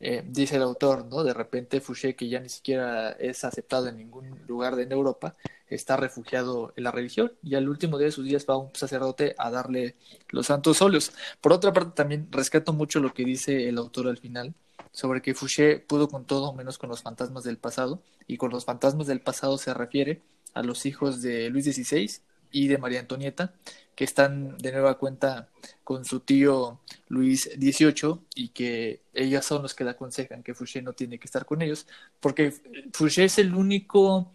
eh, 0.00 0.24
dice 0.26 0.56
el 0.56 0.62
autor, 0.62 1.04
¿no? 1.06 1.22
De 1.22 1.34
repente 1.34 1.80
Fouché, 1.80 2.16
que 2.16 2.28
ya 2.28 2.40
ni 2.40 2.48
siquiera 2.48 3.10
es 3.12 3.44
aceptado 3.44 3.88
en 3.88 3.98
ningún 3.98 4.40
lugar 4.48 4.74
de 4.76 4.84
Europa, 4.84 5.36
está 5.68 5.96
refugiado 5.96 6.72
en 6.76 6.84
la 6.84 6.90
religión 6.90 7.32
y 7.42 7.54
al 7.54 7.68
último 7.68 7.98
día 7.98 8.06
de 8.06 8.12
sus 8.12 8.24
días 8.24 8.46
va 8.48 8.56
un 8.56 8.74
sacerdote 8.74 9.34
a 9.38 9.50
darle 9.50 9.96
los 10.30 10.46
santos 10.46 10.80
óleos. 10.82 11.12
Por 11.40 11.52
otra 11.52 11.72
parte, 11.72 11.92
también 11.94 12.28
rescato 12.30 12.72
mucho 12.72 13.00
lo 13.00 13.12
que 13.12 13.24
dice 13.24 13.68
el 13.68 13.78
autor 13.78 14.08
al 14.08 14.18
final 14.18 14.54
sobre 14.92 15.22
que 15.22 15.34
Fouché 15.34 15.78
pudo 15.78 16.08
con 16.08 16.24
todo 16.24 16.52
menos 16.54 16.78
con 16.78 16.88
los 16.90 17.02
fantasmas 17.02 17.44
del 17.44 17.58
pasado 17.58 18.02
y 18.26 18.38
con 18.38 18.50
los 18.50 18.64
fantasmas 18.64 19.06
del 19.06 19.20
pasado 19.20 19.58
se 19.58 19.74
refiere 19.74 20.22
a 20.54 20.62
los 20.62 20.86
hijos 20.86 21.22
de 21.22 21.50
Luis 21.50 21.66
XVI 21.66 22.10
y 22.52 22.68
de 22.68 22.78
María 22.78 23.00
Antonieta, 23.00 23.54
que 23.94 24.04
están 24.04 24.56
de 24.58 24.72
nueva 24.72 24.96
cuenta 24.98 25.48
con 25.84 26.04
su 26.04 26.20
tío 26.20 26.80
Luis 27.08 27.50
XVIII 27.58 28.20
y 28.34 28.48
que 28.48 29.02
ellas 29.12 29.44
son 29.44 29.62
los 29.62 29.74
que 29.74 29.84
le 29.84 29.90
aconsejan 29.90 30.42
que 30.42 30.54
Fouché 30.54 30.80
no 30.82 30.92
tiene 30.94 31.18
que 31.18 31.26
estar 31.26 31.44
con 31.44 31.60
ellos, 31.62 31.86
porque 32.20 32.54
Fouché 32.92 33.24
es 33.24 33.38
el 33.38 33.54
único 33.54 34.32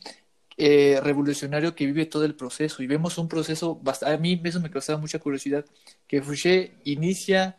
eh, 0.57 0.99
revolucionario 1.01 1.75
que 1.75 1.85
vive 1.85 2.05
todo 2.05 2.25
el 2.25 2.35
proceso 2.35 2.83
y 2.83 2.87
vemos 2.87 3.17
un 3.17 3.27
proceso, 3.27 3.81
a 4.05 4.17
mí 4.17 4.39
eso 4.43 4.61
me 4.61 4.71
causaba 4.71 4.99
mucha 4.99 5.19
curiosidad, 5.19 5.65
que 6.07 6.21
Fouché 6.21 6.75
inicia 6.83 7.57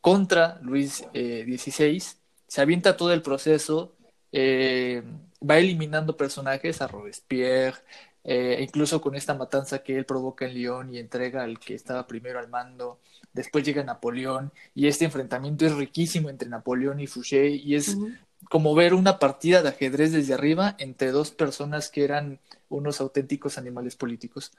contra 0.00 0.58
Luis 0.62 1.04
eh, 1.14 1.44
XVI, 1.46 2.02
se 2.46 2.60
avienta 2.60 2.96
todo 2.96 3.12
el 3.12 3.22
proceso, 3.22 3.94
eh, 4.32 5.02
va 5.48 5.58
eliminando 5.58 6.16
personajes 6.16 6.82
a 6.82 6.88
Robespierre, 6.88 7.78
eh, 8.22 8.58
incluso 8.60 9.00
con 9.00 9.14
esta 9.14 9.34
matanza 9.34 9.82
que 9.82 9.96
él 9.96 10.04
provoca 10.04 10.46
en 10.46 10.54
Lyon 10.54 10.94
y 10.94 10.98
entrega 10.98 11.42
al 11.42 11.58
que 11.58 11.74
estaba 11.74 12.06
primero 12.06 12.38
al 12.38 12.48
mando. 12.48 13.00
Después 13.32 13.64
llega 13.64 13.82
Napoleón 13.82 14.52
y 14.74 14.88
este 14.88 15.06
enfrentamiento 15.06 15.66
es 15.66 15.74
riquísimo 15.74 16.28
entre 16.28 16.48
Napoleón 16.48 17.00
y 17.00 17.06
Fouché 17.06 17.48
y 17.48 17.74
es 17.74 17.88
uh 17.88 18.06
-huh. 18.06 18.18
como 18.50 18.74
ver 18.74 18.94
una 18.94 19.18
partida 19.18 19.62
de 19.62 19.70
ajedrez 19.70 20.12
desde 20.12 20.34
arriba 20.34 20.76
entre 20.78 21.12
dos 21.12 21.30
personas 21.30 21.88
que 21.90 22.04
eran 22.04 22.40
unos 22.68 23.00
auténticos 23.00 23.56
animales 23.58 23.96
políticos. 23.96 24.52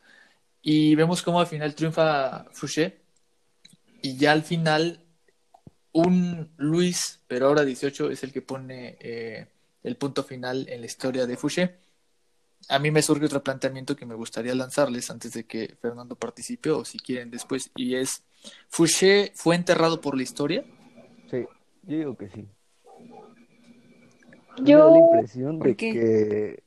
Y 0.62 0.96
vemos 0.96 1.22
cómo 1.22 1.40
al 1.40 1.48
final 1.48 1.76
triunfa 1.76 2.46
Fouché 2.52 3.00
y 4.02 4.18
ya 4.18 4.32
al 4.32 4.44
final 4.44 5.04
un 5.94 6.50
Luis, 6.58 7.20
pero 7.28 7.48
ahora 7.48 7.64
18, 7.64 8.12
es 8.12 8.24
el 8.24 8.32
que 8.32 8.42
pone 8.42 8.98
eh, 9.00 9.48
el 9.84 9.98
punto 9.98 10.24
final 10.24 10.68
en 10.70 10.80
la 10.82 10.86
historia 10.88 11.26
de 11.28 11.38
Fouché 11.38 11.82
a 12.70 12.80
mí 12.80 12.92
me 12.92 13.02
surge 13.02 13.26
otro 13.26 13.44
planteamiento 13.44 13.96
que 13.96 14.06
me 14.06 14.16
gustaría 14.16 14.56
lanzarles 14.56 15.10
antes 15.10 15.34
de 15.34 15.46
que 15.46 15.76
Fernando 15.82 16.16
participe 16.16 16.70
o 16.72 16.86
si 16.86 17.00
quieren 17.00 17.32
después 17.32 17.72
y 17.76 17.96
es 17.96 18.24
Fouché 18.70 19.32
fue 19.36 19.56
enterrado 19.56 20.02
por 20.02 20.16
la 20.16 20.24
historia 20.24 20.64
sí 21.30 21.46
yo 21.84 21.98
digo 21.98 22.16
que 22.16 22.30
sí. 22.30 22.48
Yo 24.58 24.78
me 24.78 24.84
da 24.84 24.92
la 24.92 24.98
impresión 24.98 25.60
de 25.60 25.76
que 25.76 26.64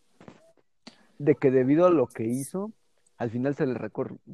de 1.18 1.34
que 1.36 1.50
debido 1.50 1.86
a 1.86 1.90
lo 1.90 2.06
que 2.06 2.24
hizo 2.24 2.72
al 3.18 3.30
final 3.30 3.54
se 3.54 3.66
le, 3.66 3.78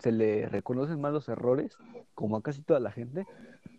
se 0.01 0.13
le 0.13 0.49
reconocen 0.49 1.01
más 1.01 1.13
los 1.13 1.29
errores 1.29 1.77
como 2.15 2.37
a 2.37 2.43
casi 2.43 2.63
toda 2.63 2.81
la 2.81 2.91
gente 2.91 3.27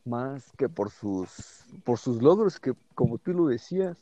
más 0.05 0.51
que 0.57 0.69
por 0.69 0.91
sus 0.91 1.65
por 1.83 1.97
sus 1.97 2.21
logros 2.21 2.59
que 2.59 2.73
como 2.93 3.17
tú 3.17 3.33
lo 3.33 3.47
decías 3.47 3.97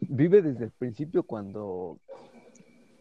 vive 0.00 0.40
desde 0.40 0.64
el 0.64 0.70
principio 0.70 1.22
cuando 1.22 1.98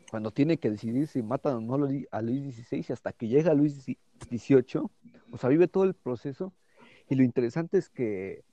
cuando 0.10 0.32
tiene 0.32 0.58
que 0.58 0.72
decidir 0.72 1.08
si 1.08 1.22
matan 1.22 1.70
o 1.70 1.78
no 1.78 1.88
a 2.12 2.22
Luis 2.22 2.56
XVI 2.56 2.94
hasta 2.94 3.14
que 3.14 3.28
llega 3.28 3.54
Luis 3.54 3.84
XVIII, 3.84 4.90
o 5.32 5.38
sea, 5.38 5.50
vive 5.50 5.68
todo 5.68 5.84
el 5.84 5.94
proceso. 5.94 6.54
Y 7.10 7.16
lo 7.16 7.24
interesante 7.24 7.78
es 7.78 7.90
que, 7.90 8.44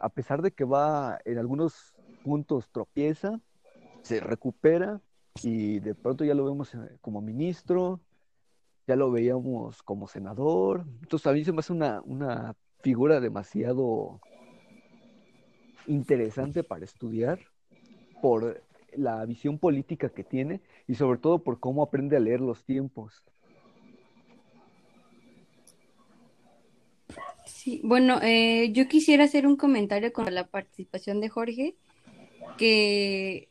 a 0.00 0.08
pesar 0.08 0.42
de 0.42 0.52
que 0.52 0.64
va 0.64 1.18
en 1.24 1.38
algunos 1.38 1.94
puntos 2.22 2.68
tropieza, 2.70 3.40
se 4.02 4.20
recupera 4.20 5.00
y 5.42 5.80
de 5.80 5.94
pronto 5.94 6.24
ya 6.24 6.34
lo 6.34 6.44
vemos 6.44 6.72
como 7.00 7.20
ministro, 7.20 8.00
ya 8.86 8.96
lo 8.96 9.10
veíamos 9.10 9.82
como 9.82 10.06
senador. 10.06 10.84
Entonces 11.02 11.26
a 11.26 11.32
mí 11.32 11.44
se 11.44 11.52
me 11.52 11.60
hace 11.60 11.72
una, 11.72 12.00
una 12.02 12.54
figura 12.80 13.20
demasiado 13.20 14.20
interesante 15.86 16.62
para 16.62 16.84
estudiar 16.84 17.38
por 18.22 18.62
la 18.96 19.24
visión 19.24 19.58
política 19.58 20.08
que 20.08 20.24
tiene 20.24 20.60
y 20.86 20.94
sobre 20.94 21.18
todo 21.18 21.42
por 21.42 21.60
cómo 21.60 21.82
aprende 21.82 22.16
a 22.16 22.20
leer 22.20 22.40
los 22.40 22.64
tiempos. 22.64 23.24
Sí, 27.46 27.80
bueno, 27.84 28.20
eh, 28.22 28.72
yo 28.72 28.88
quisiera 28.88 29.24
hacer 29.24 29.46
un 29.46 29.56
comentario 29.56 30.12
con 30.12 30.32
la 30.34 30.46
participación 30.46 31.20
de 31.20 31.28
Jorge, 31.28 31.76
que, 32.58 33.48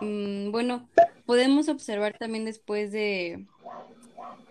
mm, 0.00 0.50
bueno, 0.50 0.88
podemos 1.26 1.68
observar 1.68 2.16
también 2.18 2.44
después 2.44 2.92
de, 2.92 3.46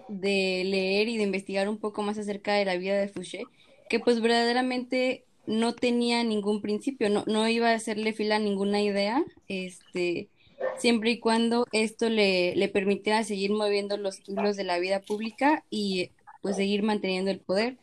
de 0.07 0.63
leer 0.65 1.07
y 1.07 1.17
de 1.17 1.23
investigar 1.23 1.69
un 1.69 1.77
poco 1.77 2.01
más 2.03 2.17
acerca 2.17 2.53
de 2.53 2.65
la 2.65 2.77
vida 2.77 2.97
de 2.97 3.07
Fouché, 3.07 3.43
que 3.89 3.99
pues 3.99 4.21
verdaderamente 4.21 5.25
no 5.45 5.73
tenía 5.73 6.23
ningún 6.23 6.61
principio, 6.61 7.09
no, 7.09 7.23
no 7.27 7.47
iba 7.47 7.69
a 7.69 7.75
hacerle 7.75 8.13
fila 8.13 8.37
a 8.37 8.39
ninguna 8.39 8.81
idea, 8.81 9.23
este, 9.47 10.29
siempre 10.77 11.11
y 11.11 11.19
cuando 11.19 11.65
esto 11.71 12.09
le, 12.09 12.55
le 12.55 12.69
permitiera 12.69 13.23
seguir 13.23 13.51
moviendo 13.51 13.97
los 13.97 14.27
hilos 14.27 14.55
de 14.55 14.63
la 14.63 14.79
vida 14.79 15.01
pública 15.01 15.63
y 15.69 16.11
pues 16.41 16.55
seguir 16.55 16.83
manteniendo 16.83 17.31
el 17.31 17.39
poder. 17.39 17.77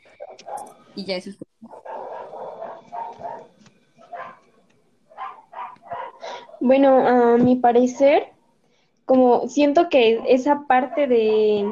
Y 0.95 1.05
ya 1.05 1.17
eso 1.17 1.31
es. 1.31 1.38
Bueno, 6.61 7.07
a 7.07 7.38
mi 7.38 7.57
parecer, 7.57 8.29
como 9.07 9.49
siento 9.49 9.88
que 9.88 10.21
esa 10.29 10.67
parte 10.67 11.07
de 11.07 11.64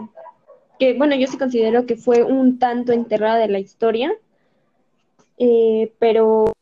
que, 0.79 0.95
bueno, 0.95 1.15
yo 1.15 1.27
sí 1.27 1.37
considero 1.37 1.85
que 1.85 1.97
fue 1.97 2.23
un 2.23 2.59
tanto 2.59 2.93
enterrada 2.93 3.37
de 3.37 3.49
la 3.49 3.59
historia, 3.59 4.13
eh, 5.39 5.93
pero 5.99 6.53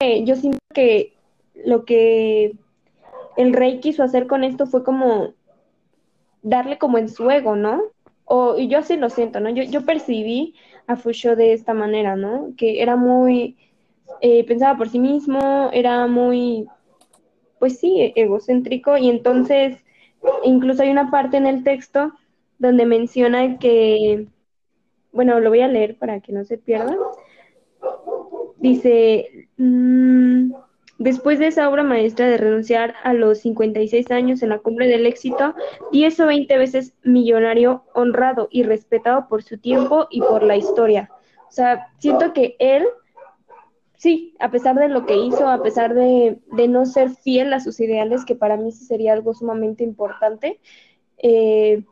eh, 0.00 0.24
yo 0.24 0.36
siento 0.36 0.58
que 0.74 1.14
lo 1.54 1.84
que 1.84 2.52
el 3.36 3.52
rey 3.52 3.80
quiso 3.80 4.02
hacer 4.02 4.26
con 4.26 4.44
esto 4.44 4.66
fue 4.66 4.84
como 4.84 5.34
darle 6.42 6.78
como 6.78 6.98
en 6.98 7.08
su 7.08 7.30
ego, 7.30 7.56
¿no? 7.56 7.82
O, 8.24 8.58
y 8.58 8.68
yo 8.68 8.78
así 8.78 8.96
lo 8.96 9.10
siento, 9.10 9.40
¿no? 9.40 9.50
Yo, 9.50 9.62
yo 9.64 9.84
percibí 9.84 10.54
a 10.86 10.96
Foucault 10.96 11.36
de 11.36 11.52
esta 11.52 11.74
manera, 11.74 12.16
¿no? 12.16 12.52
Que 12.56 12.82
era 12.82 12.96
muy, 12.96 13.56
eh, 14.20 14.44
pensaba 14.44 14.76
por 14.78 14.88
sí 14.88 14.98
mismo, 14.98 15.70
era 15.72 16.06
muy, 16.06 16.66
pues 17.58 17.78
sí, 17.78 18.12
egocéntrico 18.16 18.96
y 18.96 19.08
entonces 19.08 19.84
incluso 20.44 20.82
hay 20.82 20.90
una 20.90 21.10
parte 21.10 21.36
en 21.36 21.46
el 21.46 21.64
texto 21.64 22.12
donde 22.58 22.86
menciona 22.86 23.58
que, 23.58 24.26
bueno, 25.16 25.40
lo 25.40 25.48
voy 25.48 25.62
a 25.62 25.68
leer 25.68 25.96
para 25.96 26.20
que 26.20 26.32
no 26.32 26.44
se 26.44 26.58
pierda. 26.58 26.96
Dice, 28.58 29.48
mm, 29.56 30.52
después 30.98 31.38
de 31.38 31.48
esa 31.48 31.68
obra 31.68 31.82
maestra 31.82 32.28
de 32.28 32.36
renunciar 32.36 32.94
a 33.02 33.14
los 33.14 33.38
56 33.38 34.10
años 34.10 34.42
en 34.42 34.50
la 34.50 34.58
cumbre 34.58 34.86
del 34.86 35.06
éxito, 35.06 35.54
10 35.90 36.20
o 36.20 36.26
20 36.26 36.58
veces 36.58 36.94
millonario, 37.02 37.84
honrado 37.94 38.48
y 38.50 38.62
respetado 38.62 39.26
por 39.28 39.42
su 39.42 39.58
tiempo 39.58 40.06
y 40.10 40.20
por 40.20 40.42
la 40.42 40.56
historia. 40.56 41.10
O 41.48 41.52
sea, 41.52 41.88
siento 41.98 42.34
que 42.34 42.56
él, 42.58 42.86
sí, 43.96 44.34
a 44.38 44.50
pesar 44.50 44.76
de 44.76 44.88
lo 44.88 45.06
que 45.06 45.16
hizo, 45.16 45.48
a 45.48 45.62
pesar 45.62 45.94
de, 45.94 46.38
de 46.52 46.68
no 46.68 46.84
ser 46.84 47.10
fiel 47.10 47.52
a 47.54 47.60
sus 47.60 47.80
ideales, 47.80 48.24
que 48.26 48.34
para 48.34 48.58
mí 48.58 48.70
sí 48.70 48.84
sería 48.84 49.14
algo 49.14 49.32
sumamente 49.32 49.82
importante, 49.82 50.60
eh, 51.18 51.82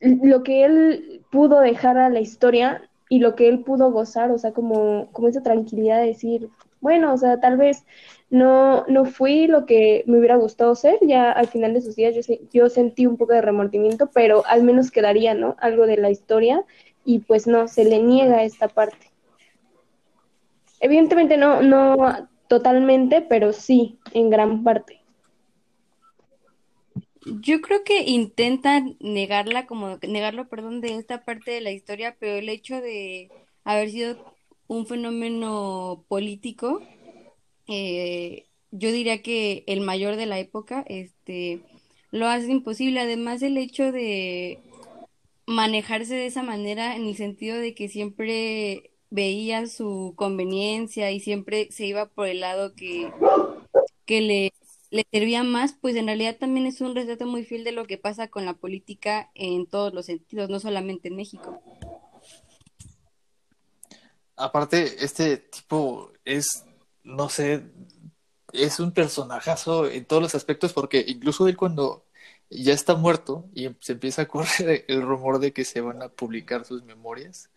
lo 0.00 0.42
que 0.42 0.64
él 0.64 1.22
pudo 1.30 1.60
dejar 1.60 1.98
a 1.98 2.10
la 2.10 2.20
historia 2.20 2.82
y 3.08 3.18
lo 3.18 3.34
que 3.34 3.48
él 3.48 3.60
pudo 3.60 3.90
gozar, 3.90 4.30
o 4.30 4.38
sea, 4.38 4.52
como, 4.52 5.08
como 5.12 5.28
esa 5.28 5.42
tranquilidad 5.42 6.00
de 6.00 6.06
decir, 6.06 6.48
bueno, 6.80 7.12
o 7.12 7.16
sea, 7.16 7.40
tal 7.40 7.56
vez 7.56 7.84
no, 8.30 8.86
no 8.86 9.04
fui 9.04 9.46
lo 9.46 9.66
que 9.66 10.04
me 10.06 10.18
hubiera 10.18 10.36
gustado 10.36 10.74
ser, 10.74 10.98
ya 11.02 11.30
al 11.32 11.48
final 11.48 11.74
de 11.74 11.82
sus 11.82 11.96
días 11.96 12.14
yo, 12.14 12.34
yo 12.52 12.68
sentí 12.68 13.06
un 13.06 13.16
poco 13.16 13.32
de 13.32 13.42
remordimiento, 13.42 14.10
pero 14.14 14.44
al 14.46 14.62
menos 14.62 14.90
quedaría, 14.90 15.34
¿no? 15.34 15.56
Algo 15.58 15.86
de 15.86 15.96
la 15.96 16.10
historia 16.10 16.64
y 17.04 17.20
pues 17.20 17.46
no, 17.46 17.68
se 17.68 17.84
le 17.84 17.98
niega 18.00 18.44
esta 18.44 18.68
parte. 18.68 19.10
Evidentemente 20.78 21.36
no, 21.36 21.60
no 21.60 22.28
totalmente, 22.48 23.20
pero 23.20 23.52
sí, 23.52 23.98
en 24.12 24.30
gran 24.30 24.64
parte. 24.64 24.99
Yo 27.24 27.60
creo 27.60 27.84
que 27.84 28.02
intentan 28.02 28.96
negarla, 29.00 29.66
como 29.66 29.98
negarlo, 29.98 30.48
perdón, 30.48 30.80
de 30.80 30.94
esta 30.94 31.24
parte 31.24 31.50
de 31.50 31.60
la 31.60 31.70
historia, 31.70 32.16
pero 32.18 32.36
el 32.36 32.48
hecho 32.48 32.80
de 32.80 33.30
haber 33.64 33.90
sido 33.90 34.34
un 34.66 34.86
fenómeno 34.86 36.04
político, 36.08 36.80
eh, 37.66 38.46
yo 38.70 38.90
diría 38.92 39.22
que 39.22 39.64
el 39.66 39.80
mayor 39.82 40.16
de 40.16 40.26
la 40.26 40.38
época, 40.38 40.84
este, 40.88 41.60
lo 42.10 42.26
hace 42.26 42.50
imposible. 42.50 43.00
Además, 43.00 43.42
el 43.42 43.58
hecho 43.58 43.92
de 43.92 44.58
manejarse 45.46 46.14
de 46.14 46.26
esa 46.26 46.42
manera, 46.42 46.96
en 46.96 47.06
el 47.06 47.16
sentido 47.16 47.58
de 47.58 47.74
que 47.74 47.88
siempre 47.88 48.92
veía 49.10 49.66
su 49.66 50.14
conveniencia 50.16 51.10
y 51.10 51.20
siempre 51.20 51.70
se 51.72 51.86
iba 51.86 52.06
por 52.06 52.28
el 52.28 52.40
lado 52.40 52.74
que, 52.74 53.10
que 54.06 54.20
le 54.20 54.52
le 54.90 55.06
servía 55.12 55.42
más, 55.42 55.74
pues 55.80 55.96
en 55.96 56.06
realidad 56.06 56.36
también 56.38 56.66
es 56.66 56.80
un 56.80 56.94
retrato 56.94 57.26
muy 57.26 57.44
fiel 57.44 57.64
de 57.64 57.72
lo 57.72 57.86
que 57.86 57.98
pasa 57.98 58.28
con 58.28 58.44
la 58.44 58.54
política 58.54 59.30
en 59.34 59.66
todos 59.66 59.94
los 59.94 60.06
sentidos, 60.06 60.50
no 60.50 60.58
solamente 60.58 61.08
en 61.08 61.16
México. 61.16 61.62
Aparte, 64.36 65.04
este 65.04 65.36
tipo 65.36 66.12
es, 66.24 66.64
no 67.04 67.28
sé, 67.28 67.64
es 68.52 68.80
un 68.80 68.92
personajazo 68.92 69.88
en 69.88 70.04
todos 70.06 70.22
los 70.22 70.34
aspectos 70.34 70.72
porque 70.72 71.04
incluso 71.06 71.46
él 71.46 71.56
cuando 71.56 72.06
ya 72.48 72.72
está 72.72 72.96
muerto 72.96 73.48
y 73.54 73.68
se 73.80 73.92
empieza 73.92 74.22
a 74.22 74.28
correr 74.28 74.84
el 74.88 75.02
rumor 75.02 75.38
de 75.38 75.52
que 75.52 75.64
se 75.64 75.80
van 75.80 76.02
a 76.02 76.08
publicar 76.08 76.64
sus 76.64 76.82
memorias, 76.82 77.50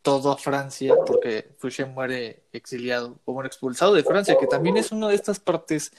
todo 0.00 0.30
a 0.30 0.38
Francia, 0.38 0.94
porque 1.06 1.54
Fouché 1.58 1.84
muere 1.86 2.44
exiliado, 2.52 3.20
o 3.24 3.32
bueno, 3.32 3.48
expulsado 3.48 3.94
de 3.94 4.04
Francia, 4.04 4.36
que 4.38 4.46
también 4.46 4.76
es 4.76 4.92
una 4.92 5.08
de 5.08 5.16
estas 5.16 5.40
partes 5.40 5.92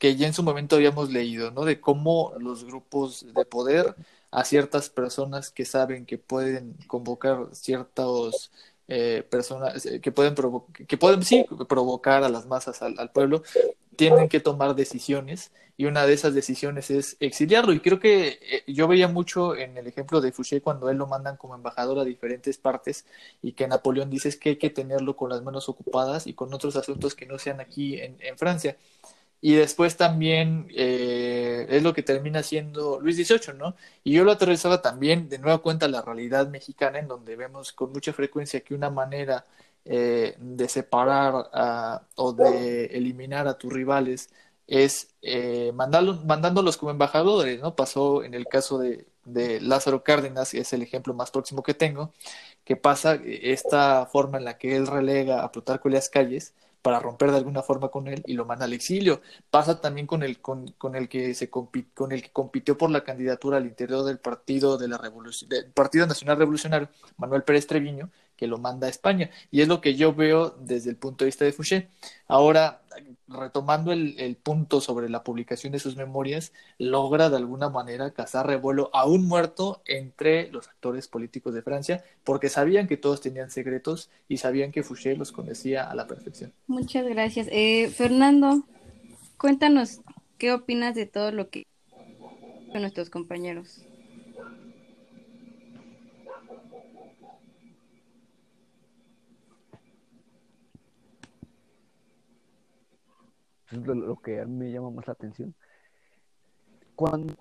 que 0.00 0.16
ya 0.16 0.26
en 0.26 0.32
su 0.34 0.42
momento 0.42 0.76
habíamos 0.76 1.10
leído, 1.10 1.50
¿no? 1.52 1.64
De 1.64 1.78
cómo 1.78 2.32
los 2.38 2.64
grupos 2.64 3.26
de 3.34 3.44
poder 3.44 3.94
a 4.30 4.44
ciertas 4.44 4.88
personas 4.88 5.50
que 5.50 5.66
saben 5.66 6.06
que 6.06 6.16
pueden 6.16 6.74
convocar 6.86 7.48
ciertos 7.52 8.50
eh, 8.88 9.24
personas 9.28 9.84
eh, 9.86 10.00
que 10.00 10.10
pueden 10.10 10.34
que 10.88 10.96
pueden 10.96 11.22
sí 11.22 11.44
provocar 11.68 12.24
a 12.24 12.28
las 12.30 12.46
masas 12.46 12.80
al, 12.82 13.10
pueblo 13.12 13.42
tienen 13.96 14.28
que 14.28 14.40
tomar 14.40 14.74
decisiones 14.74 15.52
y 15.76 15.84
una 15.84 16.06
de 16.06 16.14
esas 16.14 16.34
decisiones 16.34 16.90
es 16.90 17.16
exiliarlo 17.20 17.72
y 17.72 17.80
creo 17.80 18.00
que 18.00 18.38
eh, 18.40 18.62
yo 18.66 18.88
veía 18.88 19.08
mucho 19.08 19.54
en 19.54 19.76
el 19.76 19.86
ejemplo 19.86 20.20
de 20.20 20.32
Fouché 20.32 20.62
cuando 20.62 20.88
él 20.90 20.96
lo 20.96 21.06
mandan 21.06 21.36
como 21.36 21.54
embajador 21.54 21.98
a 21.98 22.04
diferentes 22.04 22.56
partes 22.56 23.04
y 23.42 23.52
que 23.52 23.68
Napoleón 23.68 24.10
dice 24.10 24.36
que 24.38 24.50
hay 24.50 24.56
que 24.56 24.70
tenerlo 24.70 25.14
con 25.14 25.28
las 25.28 25.42
manos 25.42 25.68
ocupadas 25.68 26.26
y 26.26 26.32
con 26.32 26.54
otros 26.54 26.76
asuntos 26.76 27.14
que 27.14 27.26
no 27.26 27.38
sean 27.38 27.60
aquí 27.60 28.00
en, 28.00 28.16
en 28.20 28.38
Francia 28.38 28.76
y 29.40 29.54
después 29.54 29.96
también 29.96 30.68
eh, 30.74 31.66
es 31.70 31.82
lo 31.82 31.94
que 31.94 32.02
termina 32.02 32.42
siendo 32.42 33.00
Luis 33.00 33.16
XVIII, 33.16 33.56
¿no? 33.58 33.74
Y 34.04 34.12
yo 34.12 34.24
lo 34.24 34.32
aterrizaba 34.32 34.82
también 34.82 35.28
de 35.28 35.38
nueva 35.38 35.58
cuenta 35.58 35.88
la 35.88 36.02
realidad 36.02 36.48
mexicana, 36.48 36.98
en 36.98 37.08
donde 37.08 37.36
vemos 37.36 37.72
con 37.72 37.92
mucha 37.92 38.12
frecuencia 38.12 38.60
que 38.60 38.74
una 38.74 38.90
manera 38.90 39.46
eh, 39.84 40.36
de 40.38 40.68
separar 40.68 42.00
o 42.16 42.32
de 42.34 42.86
eliminar 42.86 43.48
a 43.48 43.56
tus 43.56 43.72
rivales 43.72 44.30
es 44.66 45.14
eh, 45.22 45.72
mandándolos 45.74 46.76
como 46.76 46.90
embajadores, 46.92 47.60
¿no? 47.60 47.74
Pasó 47.74 48.22
en 48.22 48.34
el 48.34 48.46
caso 48.46 48.78
de, 48.78 49.06
de 49.24 49.60
Lázaro 49.60 50.04
Cárdenas, 50.04 50.50
que 50.52 50.60
es 50.60 50.72
el 50.72 50.82
ejemplo 50.82 51.14
más 51.14 51.30
próximo 51.30 51.62
que 51.62 51.74
tengo, 51.74 52.12
que 52.64 52.76
pasa 52.76 53.14
esta 53.24 54.06
forma 54.06 54.38
en 54.38 54.44
la 54.44 54.58
que 54.58 54.76
él 54.76 54.86
relega 54.86 55.42
a 55.42 55.50
Plutarco 55.50 55.88
y 55.88 55.92
las 55.92 56.08
calles 56.08 56.54
para 56.82 56.98
romper 57.00 57.30
de 57.30 57.38
alguna 57.38 57.62
forma 57.62 57.88
con 57.90 58.08
él 58.08 58.22
y 58.26 58.34
lo 58.34 58.44
manda 58.46 58.64
al 58.64 58.72
exilio. 58.72 59.20
Pasa 59.50 59.80
también 59.80 60.06
con 60.06 60.22
el, 60.22 60.40
con, 60.40 60.68
con 60.72 60.94
el 60.96 61.08
que 61.08 61.34
se 61.34 61.50
con 61.50 62.12
el 62.12 62.22
que 62.22 62.30
compitió 62.32 62.76
por 62.78 62.90
la 62.90 63.04
candidatura 63.04 63.58
al 63.58 63.66
interior 63.66 64.04
del 64.04 64.18
partido 64.18 64.78
de 64.78 64.88
la 64.88 64.98
revolución, 64.98 65.48
del 65.50 65.70
Partido 65.72 66.06
Nacional 66.06 66.38
Revolucionario, 66.38 66.88
Manuel 67.16 67.42
Pérez 67.42 67.66
Treviño, 67.66 68.10
que 68.40 68.46
lo 68.46 68.56
manda 68.56 68.86
a 68.86 68.90
España. 68.90 69.30
Y 69.50 69.60
es 69.60 69.68
lo 69.68 69.82
que 69.82 69.94
yo 69.96 70.14
veo 70.14 70.48
desde 70.48 70.88
el 70.88 70.96
punto 70.96 71.24
de 71.24 71.26
vista 71.26 71.44
de 71.44 71.52
Fouché. 71.52 71.88
Ahora, 72.26 72.80
retomando 73.28 73.92
el, 73.92 74.36
punto 74.42 74.80
sobre 74.80 75.10
la 75.10 75.22
publicación 75.22 75.74
de 75.74 75.78
sus 75.78 75.94
memorias, 75.94 76.54
logra 76.78 77.28
de 77.28 77.36
alguna 77.36 77.68
manera 77.68 78.12
cazar 78.12 78.46
revuelo 78.46 78.88
aún 78.94 79.26
muerto 79.28 79.82
entre 79.84 80.50
los 80.50 80.68
actores 80.68 81.06
políticos 81.06 81.52
de 81.52 81.60
Francia, 81.60 82.02
porque 82.24 82.48
sabían 82.48 82.88
que 82.88 82.96
todos 82.96 83.20
tenían 83.20 83.50
secretos 83.50 84.08
y 84.26 84.38
sabían 84.38 84.72
que 84.72 84.82
Fouché 84.82 85.14
los 85.16 85.32
conocía 85.32 85.90
a 85.90 85.94
la 85.94 86.06
perfección. 86.06 86.54
Muchas 86.66 87.06
gracias. 87.06 87.46
Eh, 87.50 87.90
Fernando, 87.90 88.64
cuéntanos 89.36 90.00
qué 90.38 90.54
opinas 90.54 90.94
de 90.94 91.04
todo 91.04 91.30
lo 91.30 91.50
que 91.50 91.66
nuestros 92.72 93.10
compañeros. 93.10 93.84
es 103.70 103.86
lo 103.86 104.16
que 104.16 104.40
a 104.40 104.46
mí 104.46 104.56
me 104.56 104.72
llama 104.72 104.90
más 104.90 105.06
la 105.06 105.12
atención. 105.12 105.54
Cuando 106.94 107.34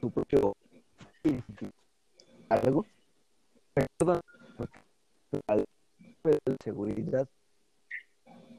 su 0.00 0.10
propio 0.10 0.54
algo 2.48 2.86
recuerda 3.74 4.20
de 6.22 6.56
seguridad 6.62 7.28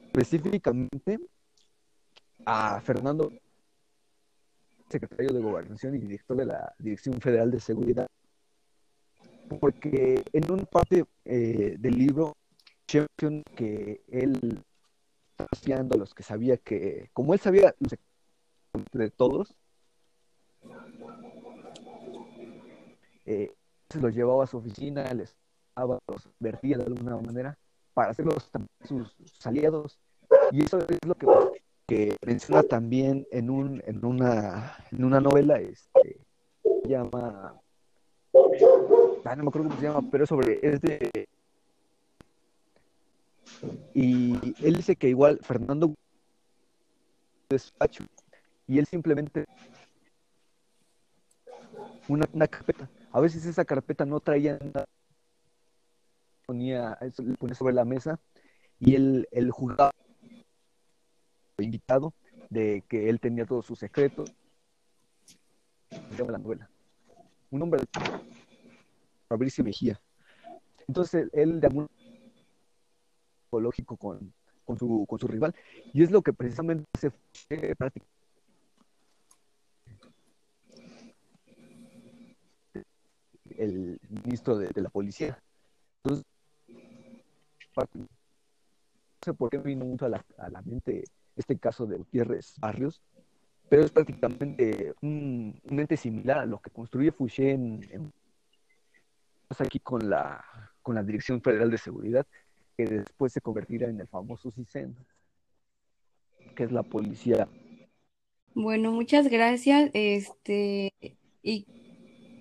específicamente 0.06 1.20
a 2.44 2.80
Fernando 2.80 3.30
secretario 4.88 5.32
de 5.32 5.40
Gobernación 5.40 5.94
y 5.94 5.98
director 5.98 6.36
de 6.36 6.46
la 6.46 6.74
Dirección 6.78 7.20
Federal 7.20 7.50
de 7.50 7.60
Seguridad, 7.60 8.06
porque 9.60 10.22
en 10.32 10.52
una 10.52 10.64
parte 10.64 11.04
eh, 11.24 11.76
del 11.78 11.98
libro 11.98 12.36
que 13.54 14.02
él 14.08 14.62
estaba 15.36 15.94
a 15.94 15.98
los 15.98 16.14
que 16.14 16.22
sabía 16.22 16.56
que, 16.56 17.10
como 17.12 17.34
él 17.34 17.40
sabía 17.40 17.74
de 18.92 19.10
todos, 19.10 19.54
eh, 23.26 23.52
se 23.90 24.00
los 24.00 24.14
llevaba 24.14 24.44
a 24.44 24.46
su 24.46 24.58
oficina, 24.58 25.12
les 25.12 25.36
daba, 25.76 25.98
los 26.08 26.28
vertía 26.38 26.78
de 26.78 26.84
alguna 26.84 27.18
manera 27.18 27.58
para 27.94 28.10
hacerlos 28.10 28.50
sus, 28.84 29.12
sus 29.12 29.46
aliados. 29.46 29.98
Y 30.50 30.64
eso 30.64 30.78
es 30.78 30.98
lo 31.06 31.14
que 31.14 31.26
que 31.88 32.14
menciona 32.24 32.62
también 32.62 33.26
en, 33.30 33.48
un, 33.48 33.82
en, 33.86 34.04
una, 34.04 34.76
en 34.92 35.04
una 35.04 35.20
novela, 35.20 35.58
este, 35.58 36.20
llama, 36.84 37.58
ah, 39.24 39.36
no 39.36 39.42
me 39.42 39.48
acuerdo 39.48 39.68
cómo 39.68 39.80
se 39.80 39.86
llama, 39.86 40.06
pero 40.10 40.26
sobre, 40.26 40.60
es 40.62 40.82
de, 40.82 41.28
y 43.94 44.34
él 44.62 44.76
dice 44.76 44.96
que 44.96 45.08
igual 45.08 45.40
Fernando 45.42 45.94
despacho, 47.48 48.04
y 48.66 48.78
él 48.78 48.84
simplemente 48.84 49.46
una, 52.06 52.28
una 52.34 52.46
carpeta, 52.48 52.90
a 53.12 53.20
veces 53.20 53.46
esa 53.46 53.64
carpeta 53.64 54.04
no 54.04 54.20
traía 54.20 54.58
nada, 54.58 54.84
ponía, 56.44 56.98
le 57.00 57.34
ponía 57.38 57.54
sobre 57.54 57.72
la 57.72 57.86
mesa, 57.86 58.20
y 58.78 58.94
él, 58.94 59.26
él 59.30 59.50
jugaba 59.50 59.90
invitado 61.68 62.14
de 62.50 62.82
que 62.88 63.08
él 63.08 63.20
tenía 63.20 63.44
todos 63.44 63.66
sus 63.66 63.78
secretos. 63.78 64.32
la 65.90 66.38
novela. 66.38 66.68
Un 67.50 67.62
hombre, 67.62 67.82
Fabricio 69.28 69.62
Mejía. 69.64 70.00
Entonces 70.86 71.28
él 71.32 71.60
de 71.60 71.66
algún 71.66 71.88
psicológico 73.44 73.96
con, 73.96 74.32
con, 74.64 74.78
su, 74.78 75.06
con 75.06 75.18
su 75.18 75.28
rival. 75.28 75.54
Y 75.92 76.02
es 76.02 76.10
lo 76.10 76.22
que 76.22 76.32
precisamente 76.32 76.84
se 76.98 77.10
fue 77.10 77.74
el 83.56 83.98
ministro 84.08 84.56
de, 84.56 84.68
de, 84.68 84.80
la 84.80 84.88
policía. 84.88 85.42
Entonces, 86.02 86.24
no 87.94 88.06
sé 89.22 89.34
por 89.34 89.50
qué 89.50 89.58
vino 89.58 89.84
mucho 89.84 90.06
a 90.06 90.08
la, 90.08 90.24
a 90.38 90.48
la 90.48 90.62
mente 90.62 91.04
este 91.38 91.58
caso 91.58 91.86
de 91.86 91.96
Gutiérrez 91.96 92.54
Barrios, 92.58 93.02
pero 93.68 93.84
es 93.84 93.90
prácticamente 93.90 94.94
un, 95.02 95.60
ente 95.68 95.96
similar 95.96 96.38
a 96.38 96.46
lo 96.46 96.60
que 96.60 96.70
construye 96.70 97.12
Fouché 97.12 97.52
en, 97.52 98.12
aquí 99.58 99.80
con 99.80 100.08
la, 100.08 100.44
con 100.82 100.94
la 100.94 101.02
Dirección 101.02 101.40
Federal 101.42 101.70
de 101.70 101.78
Seguridad, 101.78 102.26
que 102.76 102.84
después 102.84 103.32
se 103.32 103.40
convertirá 103.40 103.88
en 103.88 104.00
el 104.00 104.08
famoso 104.08 104.50
CISEN, 104.50 104.96
que 106.54 106.64
es 106.64 106.72
la 106.72 106.82
policía. 106.82 107.48
Bueno, 108.54 108.92
muchas 108.92 109.28
gracias. 109.28 109.90
Este, 109.94 110.92
y 111.42 111.66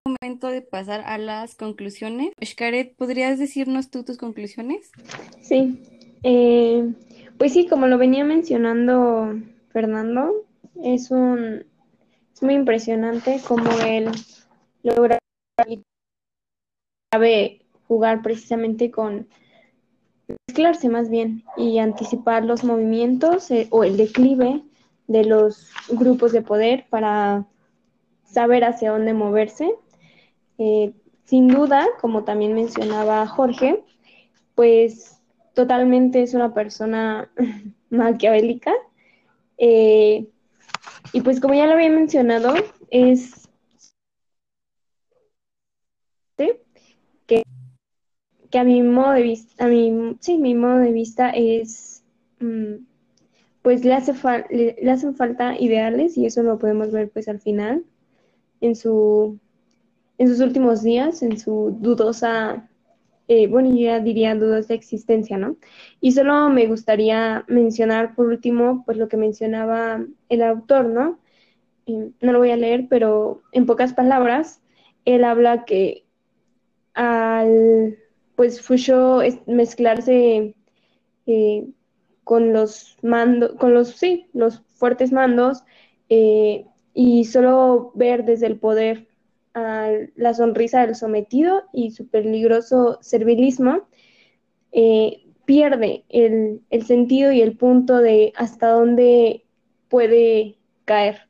momento 0.08 0.48
de 0.48 0.62
pasar 0.62 1.02
a 1.02 1.18
las 1.18 1.56
conclusiones. 1.56 2.32
Xcaret, 2.44 2.96
¿podrías 2.96 3.40
decirnos 3.40 3.90
tú 3.90 4.04
tus 4.04 4.18
conclusiones? 4.18 4.92
Sí. 5.42 5.82
Eh, 6.24 6.94
pues 7.38 7.54
sí, 7.54 7.68
como 7.68 7.88
lo 7.88 7.98
venía 7.98 8.24
mencionando 8.24 9.34
Fernando, 9.70 10.46
es 10.84 11.12
un 11.12 11.66
es 12.34 12.44
muy 12.44 12.54
impresionante 12.54 13.42
cómo 13.48 13.70
él 13.86 14.12
logra 14.84 15.18
sabe 17.12 17.62
jugar 17.88 18.22
precisamente 18.22 18.92
con 18.92 19.28
mezclarse 20.48 20.90
más 20.90 21.10
bien 21.10 21.44
y 21.56 21.80
anticipar 21.80 22.46
los 22.46 22.64
movimientos 22.64 23.50
eh, 23.50 23.68
o 23.72 23.84
el 23.84 23.98
declive 23.98 24.62
de 25.08 25.24
los 25.24 25.72
grupos 25.90 26.32
de 26.32 26.42
poder 26.42 26.86
para 26.90 27.48
saber 28.24 28.66
hacia 28.66 28.92
dónde 28.92 29.14
moverse. 29.14 29.74
Eh, 30.58 30.94
sin 31.24 31.48
duda, 31.48 31.88
como 32.02 32.24
también 32.24 32.54
mencionaba 32.54 33.26
Jorge, 33.26 33.84
pues 34.54 35.17
totalmente 35.58 36.22
es 36.22 36.36
una 36.36 36.54
persona 36.54 37.32
maquiavélica. 37.90 38.72
Eh, 39.58 40.28
y 41.14 41.22
pues 41.22 41.40
como 41.42 41.56
ya 41.56 41.66
lo 41.66 41.74
había 41.74 41.90
mencionado, 41.90 42.54
es 42.92 43.50
que, 46.38 47.44
que 48.52 48.60
a 48.60 48.64
mi 48.64 48.84
modo 48.84 49.14
de 49.14 49.24
vista, 49.24 49.66
a 49.66 49.68
mi, 49.68 50.16
sí, 50.20 50.38
mi 50.38 50.54
modo 50.54 50.78
de 50.78 50.92
vista 50.92 51.32
es, 51.32 52.04
mm, 52.40 52.76
pues 53.64 53.84
le, 53.84 53.96
hace 53.96 54.14
le, 54.52 54.78
le, 54.80 54.92
hacen 54.92 55.16
falta 55.16 55.60
ideales 55.60 56.18
y 56.20 56.28
eso 56.28 56.44
lo 56.44 56.60
podemos 56.60 56.92
ver 56.92 57.10
pues 57.10 57.28
al 57.28 57.40
final, 57.40 57.84
en, 58.62 58.76
su, 58.76 59.40
en 60.20 60.28
sus 60.28 60.40
últimos 60.40 60.84
días, 60.84 61.24
en 61.24 61.40
su 61.40 61.76
dudosa 61.80 62.70
eh, 63.28 63.48
bueno, 63.48 63.70
yo 63.72 63.78
ya 63.78 64.00
diría 64.00 64.36
dudas 64.36 64.68
de 64.70 64.76
existencia, 64.76 65.38
¿no? 65.38 65.58
Y 66.00 66.14
solo 66.14 66.50
me 66.50 66.68
gustaría 66.68 67.44
mencionar 67.48 68.16
por 68.16 68.28
último, 68.28 68.84
pues 68.86 68.98
lo 68.98 69.10
que 69.10 69.18
mencionaba 69.18 70.06
el 70.30 70.42
autor, 70.42 70.86
¿no? 70.86 71.20
Eh, 71.88 72.12
no 72.22 72.32
lo 72.32 72.40
voy 72.40 72.52
a 72.52 72.58
leer, 72.58 72.88
pero 72.90 73.42
en 73.52 73.66
pocas 73.66 73.94
palabras, 73.94 74.62
él 75.06 75.24
habla 75.26 75.66
que 75.66 76.06
al, 76.94 77.98
pues, 78.36 78.62
Fusho 78.62 79.22
mezclarse 79.46 80.56
eh, 81.26 81.68
con 82.24 82.54
los 82.54 82.98
mandos, 83.02 83.54
con 83.56 83.74
los, 83.74 83.90
sí, 83.90 84.28
los 84.34 84.62
fuertes 84.76 85.12
mandos, 85.12 85.64
y 86.10 87.26
solo 87.26 87.92
ver 87.96 88.24
desde 88.24 88.48
el 88.48 88.58
poder 88.58 89.07
la 89.60 90.34
sonrisa 90.34 90.86
del 90.86 90.96
sometido 90.96 91.64
y 91.74 91.92
su 91.92 92.08
peligroso 92.08 92.98
servilismo, 93.02 93.88
eh, 94.72 95.24
pierde 95.46 96.04
el, 96.10 96.62
sentido 96.86 97.32
y 97.32 97.42
el 97.42 97.58
punto 97.58 97.98
de 97.98 98.34
hasta 98.36 98.68
dónde 98.68 99.46
puede 99.88 100.58
caer. 100.86 101.22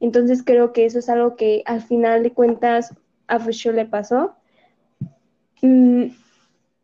Entonces 0.00 0.42
creo 0.42 0.72
que 0.72 0.86
eso 0.86 0.98
es 0.98 1.08
algo 1.08 1.36
que 1.36 1.62
al 1.66 1.82
final 1.82 2.22
de 2.22 2.32
cuentas 2.32 2.94
a 3.26 3.38
Fusho 3.38 3.72
le 3.72 3.84
pasó. 3.84 4.34
Mm, 5.62 6.06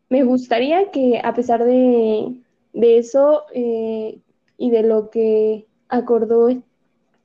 me 0.09 0.23
gustaría 0.23 0.91
que 0.91 1.19
a 1.23 1.33
pesar 1.33 1.63
de, 1.63 2.35
eso 2.73 3.43
eh, 3.53 4.19
y 4.57 4.69
de 4.69 4.83
lo 4.83 5.09
que 5.09 5.65
acordó 5.89 6.49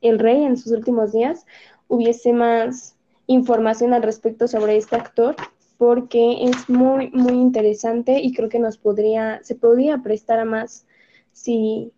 el 0.00 0.18
rey 0.18 0.44
en 0.44 0.56
sus 0.56 0.72
últimos 0.72 1.12
días, 1.12 1.44
hubiese 1.88 2.32
más 2.32 2.97
información 3.28 3.92
al 3.92 4.02
respecto 4.02 4.48
sobre 4.48 4.76
este 4.76 4.96
actor 4.96 5.36
porque 5.76 6.42
es 6.42 6.68
muy, 6.68 7.10
muy 7.10 7.34
interesante 7.34 8.18
y 8.20 8.32
creo 8.32 8.48
que 8.48 8.58
nos 8.58 8.76
podría, 8.78 9.40
se 9.44 9.54
podría 9.54 9.98
prestar 9.98 10.40
a 10.40 10.44
más 10.44 10.86
si, 11.32 11.92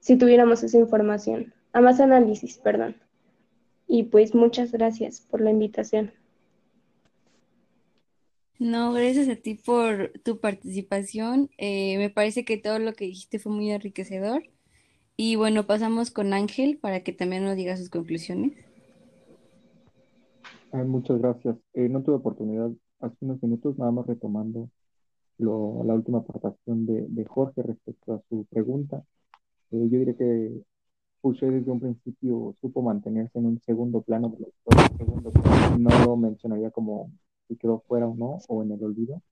si 0.00 0.16
tuviéramos 0.16 0.62
esa 0.62 0.76
información, 0.76 1.54
a 1.72 1.80
más 1.80 1.98
análisis, 1.98 2.58
perdón. 2.58 2.96
Y 3.88 4.02
pues 4.04 4.34
muchas 4.34 4.70
gracias 4.70 5.20
por 5.20 5.40
la 5.40 5.50
invitación. 5.50 6.12
No, 8.58 8.92
gracias 8.92 9.28
a 9.28 9.36
ti 9.36 9.54
por 9.54 10.12
tu 10.24 10.40
participación. 10.40 11.48
Eh, 11.56 11.96
me 11.98 12.10
parece 12.10 12.44
que 12.44 12.58
todo 12.58 12.78
lo 12.78 12.92
que 12.94 13.06
dijiste 13.06 13.38
fue 13.38 13.52
muy 13.52 13.70
enriquecedor. 13.70 14.42
Y 15.16 15.36
bueno, 15.36 15.66
pasamos 15.66 16.10
con 16.10 16.34
Ángel 16.34 16.76
para 16.76 17.00
que 17.00 17.12
también 17.12 17.44
nos 17.44 17.56
diga 17.56 17.76
sus 17.76 17.88
conclusiones 17.88 18.65
muchas 20.84 21.18
gracias. 21.18 21.56
Eh, 21.74 21.88
no 21.88 22.02
tuve 22.02 22.16
oportunidad 22.16 22.70
hace 23.00 23.16
unos 23.20 23.42
minutos, 23.42 23.78
nada 23.78 23.92
más 23.92 24.06
retomando 24.06 24.68
lo, 25.38 25.82
la 25.84 25.94
última 25.94 26.18
aportación 26.18 26.86
de, 26.86 27.06
de, 27.08 27.24
Jorge 27.26 27.62
respecto 27.62 28.14
a 28.14 28.22
su 28.28 28.46
pregunta. 28.46 29.04
Eh, 29.70 29.88
yo 29.90 29.98
diría 29.98 30.16
que 30.16 30.62
Fouché 31.20 31.50
desde 31.50 31.70
un 31.70 31.80
principio 31.80 32.54
supo 32.60 32.82
mantenerse 32.82 33.38
en 33.38 33.46
un 33.46 33.60
segundo 33.62 34.02
plano 34.02 34.34
Segundo 34.98 35.32
No 35.78 35.90
lo 36.04 36.16
mencionaría 36.16 36.70
como 36.70 37.12
si 37.48 37.56
quedó 37.56 37.80
fuera 37.88 38.06
o 38.08 38.14
no, 38.14 38.38
o 38.48 38.62
en 38.62 38.72
el 38.72 38.82
olvido. 38.84 39.22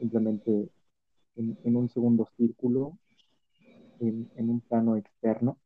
Simplemente 0.00 0.68
en, 1.36 1.58
en 1.64 1.76
un 1.76 1.88
segundo 1.90 2.28
círculo, 2.36 2.98
en, 4.00 4.30
en 4.36 4.50
un 4.50 4.60
plano 4.60 4.96
externo. 4.96 5.58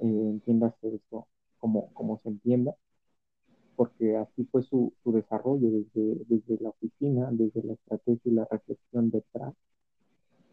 Eh, 0.00 0.06
entiéndase 0.06 0.96
eso 0.96 1.28
como, 1.58 1.92
como 1.94 2.18
se 2.18 2.28
entienda 2.28 2.74
porque 3.76 4.16
así 4.16 4.44
fue 4.44 4.62
su, 4.62 4.92
su 5.02 5.12
desarrollo 5.12 5.70
desde, 5.70 6.24
desde 6.28 6.62
la 6.62 6.70
oficina, 6.70 7.28
desde 7.32 7.62
la 7.62 7.74
estrategia 7.74 8.20
y 8.24 8.34
la 8.34 8.46
reflexión 8.50 9.10
detrás. 9.10 9.54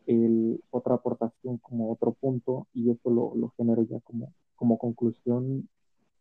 El, 0.06 0.64
otra 0.72 0.96
aportación 0.96 1.58
como 1.58 1.92
otro 1.92 2.14
punto, 2.14 2.68
y 2.74 2.90
eso 2.90 3.10
lo, 3.10 3.36
lo 3.36 3.50
genero 3.58 3.84
ya 3.84 4.00
como, 4.00 4.34
como 4.56 4.78
conclusión 4.78 5.70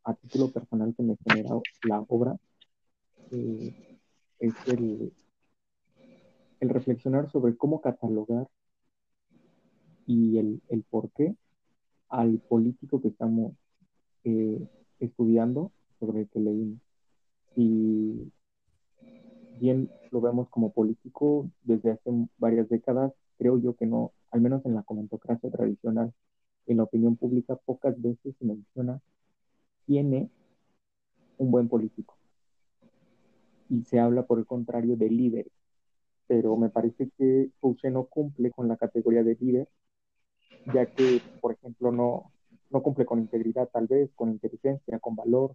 a 0.04 0.14
título 0.14 0.50
personal 0.50 0.94
que 0.94 1.02
me 1.02 1.16
genera 1.24 1.50
la 1.84 2.04
obra, 2.08 2.36
eh, 3.30 3.98
es 4.38 4.54
el, 4.66 5.12
el 6.60 6.68
reflexionar 6.68 7.30
sobre 7.30 7.56
cómo 7.56 7.80
catalogar 7.80 8.48
y 10.06 10.38
el, 10.38 10.62
el 10.68 10.82
por 10.84 11.10
qué 11.12 11.34
al 12.08 12.38
político 12.38 13.00
que 13.00 13.08
estamos 13.08 13.52
eh, 14.24 14.66
estudiando 15.00 15.72
sobre 16.00 16.20
el 16.20 16.28
que 16.28 16.40
leímos. 16.40 16.87
Si 17.54 18.32
bien 19.58 19.90
lo 20.10 20.20
vemos 20.20 20.48
como 20.48 20.72
político 20.72 21.50
desde 21.62 21.92
hace 21.92 22.10
varias 22.38 22.68
décadas, 22.68 23.12
creo 23.38 23.58
yo 23.58 23.74
que 23.74 23.86
no, 23.86 24.12
al 24.30 24.40
menos 24.40 24.64
en 24.64 24.74
la 24.74 24.82
comentocracia 24.82 25.50
tradicional, 25.50 26.12
en 26.66 26.76
la 26.76 26.84
opinión 26.84 27.16
pública, 27.16 27.56
pocas 27.56 28.00
veces 28.00 28.34
se 28.38 28.44
menciona 28.44 29.00
quién 29.86 30.14
es 30.14 30.30
un 31.38 31.50
buen 31.50 31.68
político. 31.68 32.16
Y 33.70 33.82
se 33.84 33.98
habla, 33.98 34.26
por 34.26 34.38
el 34.38 34.46
contrario, 34.46 34.96
de 34.96 35.10
líderes. 35.10 35.52
Pero 36.26 36.56
me 36.56 36.68
parece 36.68 37.10
que 37.16 37.50
Fouché 37.60 37.90
no 37.90 38.04
cumple 38.04 38.50
con 38.50 38.68
la 38.68 38.76
categoría 38.76 39.22
de 39.22 39.36
líder 39.40 39.68
ya 40.72 40.86
que, 40.86 41.20
por 41.40 41.52
ejemplo, 41.52 41.92
no, 41.92 42.32
no 42.70 42.82
cumple 42.82 43.06
con 43.06 43.20
integridad 43.20 43.68
tal 43.72 43.86
vez, 43.86 44.10
con 44.14 44.30
inteligencia, 44.30 44.98
con 44.98 45.16
valor, 45.16 45.54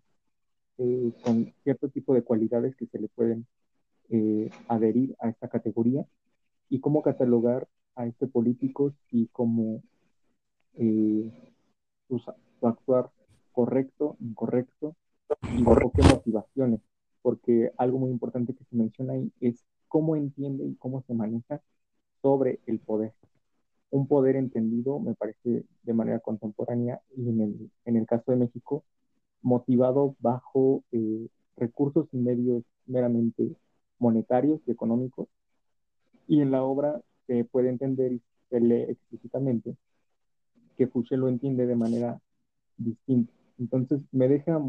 eh, 0.77 1.11
con 1.23 1.53
cierto 1.63 1.89
tipo 1.89 2.13
de 2.13 2.23
cualidades 2.23 2.75
que 2.75 2.87
se 2.87 2.99
le 2.99 3.07
pueden 3.09 3.45
eh, 4.09 4.49
adherir 4.67 5.15
a 5.19 5.29
esta 5.29 5.47
categoría 5.47 6.05
y 6.69 6.79
cómo 6.79 7.01
catalogar 7.01 7.67
a 7.95 8.05
este 8.07 8.27
político 8.27 8.93
y 9.11 9.27
cómo 9.27 9.83
eh, 10.75 11.31
su, 12.07 12.19
su, 12.19 12.67
actuar 12.67 13.11
correcto, 13.51 14.17
incorrecto 14.19 14.95
y 15.57 15.63
bajo 15.63 15.91
qué 15.91 16.01
motivaciones, 16.01 16.81
porque 17.21 17.71
algo 17.77 17.99
muy 17.99 18.11
importante 18.11 18.53
que 18.53 18.63
se 18.65 18.75
menciona 18.75 19.13
ahí 19.13 19.31
es 19.39 19.63
cómo 19.87 20.15
entiende 20.15 20.65
y 20.65 20.75
cómo 20.75 21.03
se 21.03 21.13
maneja 21.13 21.61
sobre 22.21 22.59
el 22.65 22.79
poder. 22.79 23.13
Un 23.91 24.07
poder 24.07 24.35
entendido, 24.37 24.99
me 24.99 25.13
parece, 25.13 25.65
de 25.83 25.93
manera 25.93 26.19
contemporánea 26.19 26.99
y 27.15 27.29
en 27.29 27.41
el, 27.41 27.71
en 27.85 27.97
el 27.97 28.07
caso 28.07 28.31
de 28.31 28.37
México, 28.37 28.83
motivado 29.43 30.15
bajo 30.19 30.83
eh, 30.91 31.27
recursos 31.55 32.07
y 32.11 32.17
medios 32.17 32.63
meramente 32.87 33.55
monetarios 33.99 34.59
y 34.65 34.71
económicos. 34.71 35.27
Y 36.27 36.41
en 36.41 36.51
la 36.51 36.63
obra 36.63 37.01
se 37.27 37.43
puede 37.45 37.69
entender 37.69 38.13
y 38.13 38.21
se 38.49 38.59
lee 38.59 38.83
explícitamente 38.89 39.75
que 40.75 40.87
Fouché 40.87 41.17
lo 41.17 41.27
entiende 41.27 41.67
de 41.67 41.75
manera 41.75 42.19
distinta. 42.77 43.31
Entonces, 43.59 44.01
me 44.11 44.27
deja 44.27 44.59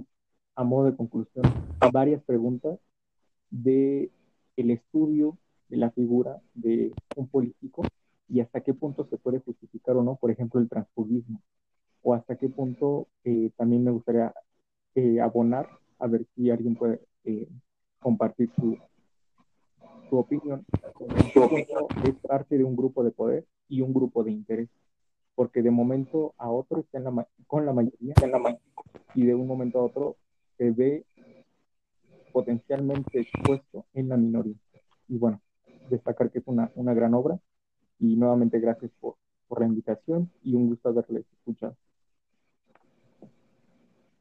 a 0.57 0.65
modo 0.65 0.91
de 0.91 0.97
conclusión 0.97 1.45
varias 1.93 2.23
preguntas 2.25 2.79
de 3.51 4.11
el 4.57 4.71
estudio 4.71 5.39
de 5.69 5.77
la 5.79 5.91
figura 5.91 6.41
de 6.55 6.93
un 7.17 7.29
político 7.29 7.83
y 8.29 8.41
hasta 8.41 8.61
qué 8.61 8.75
punto 8.75 9.07
se 9.07 9.17
puede 9.17 9.41
justificar 9.41 9.97
o 9.97 10.03
no, 10.03 10.17
por 10.17 10.31
ejemplo, 10.31 10.61
el 10.61 10.69
transfugismo, 10.69 11.41
o 12.03 12.15
hasta 12.15 12.37
qué 12.37 12.49
punto 12.49 13.09
eh, 13.25 13.51
también 13.57 13.85
me 13.85 13.91
gustaría 13.91 14.33
eh, 14.95 15.21
abonar, 15.21 15.69
a 15.99 16.07
ver 16.07 16.27
si 16.35 16.51
alguien 16.51 16.75
puede 16.75 17.01
eh, 17.25 17.49
compartir 17.99 18.51
su, 18.57 18.79
su 20.09 20.19
opinión. 20.19 20.65
Su 21.33 21.43
opinión 21.43 21.85
es 22.05 22.15
parte 22.17 22.59
de 22.59 22.65
un 22.65 22.77
grupo 22.77 23.03
de 23.03 23.11
poder 23.11 23.45
y 23.69 23.81
un 23.81 23.93
grupo 23.93 24.23
de 24.23 24.33
interés, 24.33 24.69
porque 25.35 25.63
de 25.63 25.71
momento 25.71 26.35
a 26.39 26.51
otro 26.51 26.81
está 26.81 26.99
en 26.99 27.05
la, 27.05 27.29
con 27.47 27.67
la 27.67 27.73
mayoría, 27.73 28.15
en 28.23 28.31
la 28.31 28.59
y 29.15 29.27
de 29.27 29.35
un 29.35 29.47
momento 29.47 29.79
a 29.79 29.85
otro 29.85 30.17
se 30.59 30.71
ve 30.71 31.05
potencialmente 32.33 33.21
expuesto 33.21 33.87
en 33.95 34.09
la 34.09 34.17
minoría. 34.17 34.57
Y 35.09 35.19
bueno, 35.19 35.41
destacar 35.89 36.31
que 36.31 36.39
es 36.41 36.45
una, 36.47 36.71
una 36.75 36.95
gran 36.95 37.15
obra 37.15 37.39
y 37.99 38.17
nuevamente 38.17 38.59
gracias 38.59 38.91
por, 39.01 39.17
por 39.47 39.61
la 39.61 39.67
invitación 39.67 40.31
y 40.43 40.55
un 40.55 40.69
gusto 40.69 40.89
haberles 40.89 41.25
escuchado. 41.33 41.77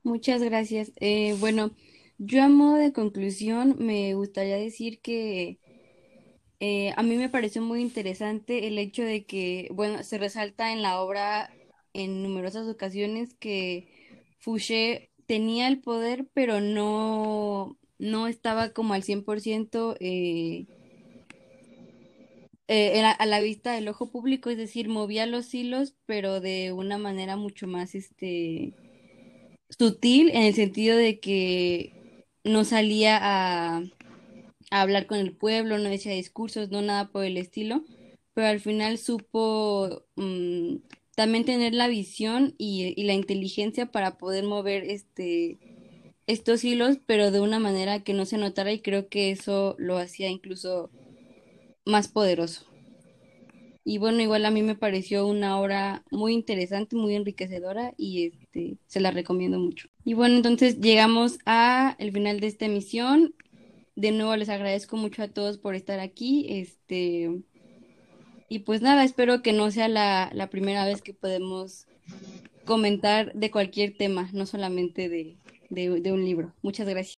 Muchas 0.04 0.42
gracias. 0.44 0.92
Eh, 0.98 1.36
bueno, 1.40 1.76
yo 2.18 2.44
a 2.44 2.50
modo 2.50 2.76
de 2.78 2.94
conclusión 2.94 3.76
me 3.80 4.14
gustaría 4.16 4.58
decir 4.58 5.02
que 5.02 5.60
eh, 6.60 6.94
a 6.98 7.04
mí 7.04 7.18
me 7.18 7.30
pareció 7.30 7.62
muy 7.62 7.82
interesante 7.82 8.68
el 8.68 8.78
hecho 8.78 9.04
de 9.04 9.26
que, 9.26 9.70
bueno, 9.74 10.04
se 10.04 10.18
resalta 10.18 10.72
en 10.74 10.82
la 10.82 11.02
obra 11.02 11.58
en 11.94 12.24
numerosas 12.24 12.68
ocasiones 12.68 13.36
que 13.36 13.90
Fouché 14.40 15.12
tenía 15.26 15.68
el 15.68 15.82
poder, 15.82 16.28
pero 16.34 16.62
no, 16.62 17.80
no 17.98 18.28
estaba 18.28 18.72
como 18.74 18.94
al 18.94 19.04
100% 19.04 19.96
eh, 20.00 20.68
eh, 22.68 23.04
a 23.04 23.26
la 23.26 23.40
vista 23.42 23.74
del 23.74 23.88
ojo 23.90 24.12
público, 24.12 24.50
es 24.50 24.58
decir, 24.58 24.90
movía 24.90 25.26
los 25.26 25.54
hilos, 25.54 25.96
pero 26.06 26.40
de 26.42 26.72
una 26.74 26.98
manera 26.98 27.36
mucho 27.38 27.68
más 27.68 27.96
este, 27.96 28.76
sutil, 29.78 30.30
en 30.30 30.44
el 30.44 30.54
sentido 30.54 30.98
de 30.98 31.20
que 31.20 32.26
no 32.44 32.64
salía 32.64 33.20
a, 33.22 33.84
hablar 34.72 35.06
con 35.08 35.20
el 35.20 35.36
pueblo, 35.36 35.78
no 35.78 35.90
decía 35.90 36.14
discursos, 36.14 36.70
no 36.72 36.82
nada 36.82 37.12
por 37.12 37.26
el 37.26 37.38
estilo, 37.38 37.84
pero 38.34 38.48
al 38.48 38.60
final 38.60 38.98
supo 38.98 40.04
mm, 40.16 40.78
también 41.16 41.46
tener 41.46 41.74
la 41.74 41.88
visión 41.88 42.56
y, 42.58 42.94
y, 43.00 43.04
la 43.04 43.14
inteligencia 43.14 43.92
para 43.92 44.18
poder 44.18 44.46
mover 44.46 44.84
este 44.86 45.60
estos 46.28 46.64
hilos, 46.64 47.00
pero 47.06 47.32
de 47.32 47.42
una 47.42 47.60
manera 47.60 48.04
que 48.04 48.14
no 48.14 48.26
se 48.26 48.38
notara 48.38 48.72
y 48.72 48.80
creo 48.82 49.10
que 49.10 49.32
eso 49.32 49.76
lo 49.78 49.98
hacía 49.98 50.30
incluso 50.30 50.90
más 51.86 52.08
poderoso. 52.08 52.66
Y 53.86 53.98
bueno, 53.98 54.22
igual 54.22 54.46
a 54.46 54.52
mí 54.52 54.64
me 54.64 54.76
pareció 54.76 55.28
una 55.28 55.60
obra 55.60 56.04
muy 56.10 56.34
interesante, 56.34 56.96
muy 56.96 57.16
enriquecedora 57.16 57.94
y 57.98 58.32
este, 58.54 58.78
se 58.88 59.00
la 59.00 59.12
recomiendo 59.12 59.60
mucho. 59.60 59.90
Y 60.06 60.14
bueno, 60.14 60.36
entonces 60.36 60.80
llegamos 60.80 61.40
a 61.46 61.96
el 61.98 62.12
final 62.12 62.40
de 62.40 62.48
esta 62.48 62.66
emisión. 62.66 63.34
De 63.96 64.12
nuevo 64.12 64.36
les 64.36 64.50
agradezco 64.50 64.96
mucho 64.96 65.24
a 65.24 65.28
todos 65.28 65.58
por 65.58 65.76
estar 65.76 66.00
aquí. 66.00 66.46
Este, 66.50 67.42
y 68.50 68.60
pues 68.60 68.82
nada, 68.82 69.04
espero 69.04 69.42
que 69.42 69.54
no 69.54 69.72
sea 69.72 69.88
la, 69.88 70.30
la 70.34 70.50
primera 70.50 70.86
vez 70.86 71.02
que 71.02 71.14
podemos 71.14 71.88
comentar 72.66 73.34
de 73.34 73.52
cualquier 73.52 73.98
tema, 73.98 74.30
no 74.34 74.46
solamente 74.46 75.10
de, 75.10 75.36
de, 75.70 76.02
de 76.02 76.12
un 76.12 76.24
libro. 76.24 76.54
Muchas 76.62 76.88
gracias. 76.88 77.18